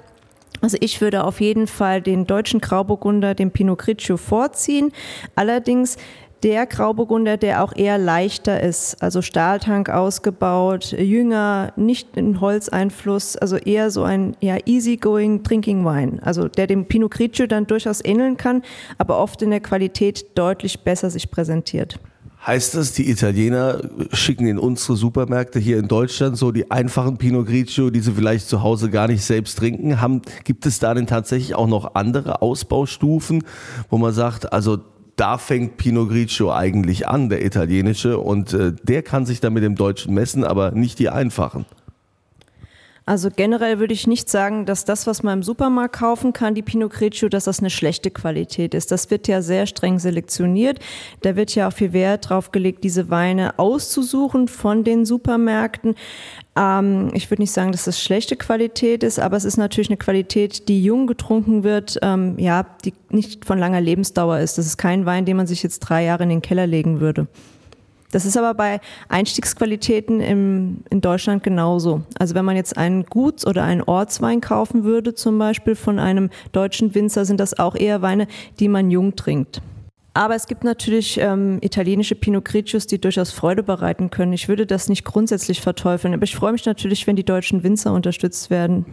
Also 0.64 0.78
ich 0.80 1.02
würde 1.02 1.26
auf 1.26 1.42
jeden 1.42 1.68
Fall 1.68 2.02
den 2.02 2.26
deutschen 2.26 2.62
Grauburgunder, 2.62 3.36
den 3.36 3.52
Pinot 3.52 3.80
Grigio 3.80 4.16
vorziehen. 4.16 4.94
Allerdings 5.36 5.98
der 6.42 6.66
Grauburgunder, 6.66 7.36
der 7.36 7.66
auch 7.66 7.76
eher 7.76 7.98
leichter 7.98 8.62
ist, 8.62 9.04
also 9.04 9.22
Stahltank 9.22 9.90
ausgebaut, 9.90 10.94
jünger, 10.98 11.74
nicht 11.76 12.16
in 12.16 12.40
Holzeinfluss, 12.40 13.36
also 13.36 13.58
eher 13.58 13.92
so 13.92 14.04
ein 14.04 14.38
ja, 14.40 14.56
easygoing 14.66 15.44
Drinking 15.44 15.84
Wine, 15.84 16.20
also 16.22 16.48
der 16.48 16.68
dem 16.68 16.86
Pinot 16.86 17.12
Grigio 17.12 17.46
dann 17.46 17.68
durchaus 17.68 18.04
ähneln 18.04 18.38
kann, 18.38 18.62
aber 18.98 19.20
oft 19.20 19.42
in 19.42 19.50
der 19.50 19.60
Qualität 19.60 20.38
deutlich 20.38 20.80
besser 20.80 21.10
sich 21.10 21.30
präsentiert. 21.30 22.00
Heißt 22.46 22.76
das, 22.76 22.92
die 22.92 23.10
Italiener 23.10 23.80
schicken 24.12 24.48
in 24.48 24.60
unsere 24.60 24.98
Supermärkte 24.98 25.60
hier 25.60 25.78
in 25.78 25.88
Deutschland 25.88 26.38
so 26.38 26.52
die 26.52 26.72
einfachen 26.72 27.18
Pinot 27.18 27.48
Grigio, 27.48 27.90
die 27.90 28.02
sie 28.02 28.12
vielleicht 28.12 28.50
zu 28.50 28.62
Hause 28.62 28.90
gar 28.90 29.08
nicht 29.08 29.24
selbst 29.24 29.58
trinken? 29.58 30.02
Haben, 30.02 30.22
gibt 30.44 30.66
es 30.66 30.80
da 30.80 30.94
denn 30.94 31.08
tatsächlich 31.08 31.56
auch 31.56 31.68
noch 31.68 31.96
andere 31.96 32.42
Ausbaustufen, 32.42 33.46
wo 33.90 33.98
man 33.98 34.12
sagt, 34.12 34.52
also 34.52 34.80
da 35.16 35.38
fängt 35.38 35.78
Pinot 35.78 36.10
Grigio 36.10 36.52
eigentlich 36.52 37.08
an, 37.08 37.30
der 37.30 37.46
italienische, 37.46 38.18
und 38.18 38.54
äh, 38.54 38.74
der 38.84 39.04
kann 39.04 39.26
sich 39.26 39.40
dann 39.40 39.54
mit 39.54 39.64
dem 39.64 39.76
deutschen 39.76 40.14
messen, 40.14 40.44
aber 40.44 40.72
nicht 40.72 41.00
die 41.00 41.08
einfachen? 41.08 41.66
Also 43.06 43.30
generell 43.36 43.80
würde 43.80 43.94
ich 43.94 44.08
nicht 44.08 44.30
sagen, 44.30 44.66
dass 44.66 44.86
das, 44.86 45.08
was 45.08 45.24
man 45.24 45.40
im 45.40 45.44
Supermarkt 45.44 45.96
kaufen 45.96 46.32
kann, 46.32 46.56
die 46.56 46.62
Pinot 46.62 46.94
Grigio, 46.94 47.28
dass 47.28 47.44
das 47.46 47.60
eine 47.60 47.70
schlechte 47.70 48.12
Qualität 48.12 48.74
ist. 48.74 48.92
Das 48.92 49.12
wird 49.12 49.28
ja 49.28 49.42
sehr 49.42 49.66
streng 49.66 50.00
selektioniert. 50.00 50.80
Da 51.22 51.36
wird 51.36 51.54
ja 51.54 51.68
auch 51.68 51.74
viel 51.74 51.92
Wert 51.92 52.30
drauf 52.30 52.52
gelegt, 52.52 52.84
diese 52.86 53.10
Weine 53.10 53.60
auszusuchen 53.60 54.48
von 54.48 54.86
den 54.86 55.06
Supermärkten. 55.06 55.96
Ähm, 56.56 57.12
ich 57.14 57.30
würde 57.30 57.42
nicht 57.42 57.52
sagen, 57.52 57.74
dass 57.74 57.84
das 57.84 58.02
schlechte 58.02 58.38
Qualität 58.38 59.04
ist, 59.04 59.20
aber 59.20 59.36
es 59.36 59.44
ist 59.44 59.58
natürlich 59.58 59.90
eine 59.90 59.98
Qualität, 59.98 60.70
die 60.70 60.82
jung 60.82 61.06
getrunken 61.06 61.64
wird, 61.64 62.00
ähm, 62.02 62.40
ja, 62.40 62.66
die 62.86 62.94
nicht 63.10 63.44
von 63.44 63.60
langer 63.60 63.82
Lebensdauer 63.82 64.40
ist. 64.40 64.58
Das 64.58 64.66
ist 64.66 64.78
kein 64.78 65.06
Wein, 65.06 65.26
den 65.26 65.36
man 65.36 65.48
sich 65.48 65.62
jetzt 65.62 65.80
drei 65.80 66.06
Jahre 66.06 66.24
in 66.24 66.30
den 66.30 66.42
Keller 66.42 66.68
legen 66.68 67.02
würde. 67.02 67.28
Das 68.14 68.26
ist 68.26 68.38
aber 68.38 68.54
bei 68.54 68.80
Einstiegsqualitäten 69.10 70.22
im, 70.22 70.84
in 70.92 71.02
Deutschland 71.02 71.44
genauso. 71.44 72.04
Also 72.20 72.36
wenn 72.36 72.46
man 72.46 72.56
jetzt 72.56 72.78
einen 72.78 73.06
Guts- 73.06 73.46
oder 73.46 73.64
einen 73.64 73.82
Ortswein 73.82 74.40
kaufen 74.40 74.84
würde, 74.84 75.16
zum 75.16 75.40
Beispiel 75.40 75.74
von 75.76 75.98
einem 75.98 76.30
deutschen 76.52 76.94
Winzer, 76.94 77.26
sind 77.26 77.40
das 77.40 77.58
auch 77.58 77.76
eher 77.76 78.04
Weine, 78.04 78.28
die 78.60 78.68
man 78.68 78.92
jung 78.92 79.16
trinkt. 79.16 79.64
Aber 80.14 80.36
es 80.36 80.46
gibt 80.46 80.64
natürlich 80.64 81.18
ähm, 81.20 81.58
italienische 81.62 82.14
Pinot 82.14 82.46
Grigios, 82.46 82.86
die 82.86 83.02
durchaus 83.02 83.32
Freude 83.32 83.64
bereiten 83.64 84.12
können. 84.12 84.34
Ich 84.34 84.48
würde 84.48 84.68
das 84.68 84.90
nicht 84.90 85.06
grundsätzlich 85.06 85.60
verteufeln, 85.60 86.14
aber 86.14 86.24
ich 86.24 86.36
freue 86.36 86.52
mich 86.52 86.68
natürlich, 86.68 87.08
wenn 87.08 87.16
die 87.16 87.24
deutschen 87.24 87.64
Winzer 87.64 87.94
unterstützt 87.94 88.52
werden. 88.52 88.86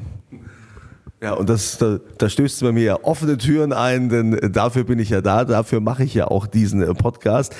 Ja, 1.22 1.34
und 1.34 1.50
das, 1.50 1.76
da, 1.76 1.98
da 2.16 2.30
stößt 2.30 2.62
bei 2.62 2.72
mir 2.72 2.82
ja 2.82 2.98
offene 3.02 3.36
Türen 3.36 3.74
ein, 3.74 4.08
denn 4.08 4.52
dafür 4.52 4.84
bin 4.84 4.98
ich 4.98 5.10
ja 5.10 5.20
da, 5.20 5.44
dafür 5.44 5.80
mache 5.80 6.02
ich 6.02 6.14
ja 6.14 6.28
auch 6.28 6.46
diesen 6.46 6.82
äh, 6.82 6.94
Podcast. 6.94 7.54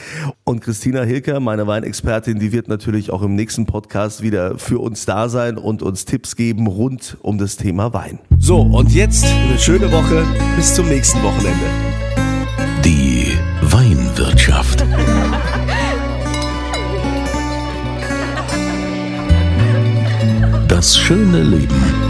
Und 0.45 0.63
Christina 0.63 1.03
Hilker, 1.03 1.41
meine 1.41 1.67
Weinexpertin, 1.67 2.39
die 2.39 2.53
wird 2.53 2.69
natürlich 2.69 3.11
auch 3.11 3.21
im 3.21 3.35
nächsten 3.35 3.67
Podcast 3.67 4.23
wieder 4.23 4.57
für 4.57 4.79
uns 4.79 5.05
da 5.05 5.29
sein 5.29 5.59
und 5.59 5.83
uns 5.83 6.07
Tipps 6.07 6.37
geben 6.37 6.69
rund 6.69 7.19
um 7.21 7.37
das 7.37 7.59
Thema 7.59 7.93
Wein. 7.93 8.19
So, 8.39 8.63
und 8.63 8.95
jetzt 8.95 9.27
eine 9.27 9.59
schöne 9.59 9.93
Woche. 9.93 10.25
Bis 10.57 10.75
zum 10.75 10.89
nächsten 10.89 11.23
Wochenende. 11.23 11.67
Die 12.83 13.27
Weinwirtschaft. 13.61 14.85
Das 20.67 20.97
schöne 20.97 21.43
Leben 21.43 22.10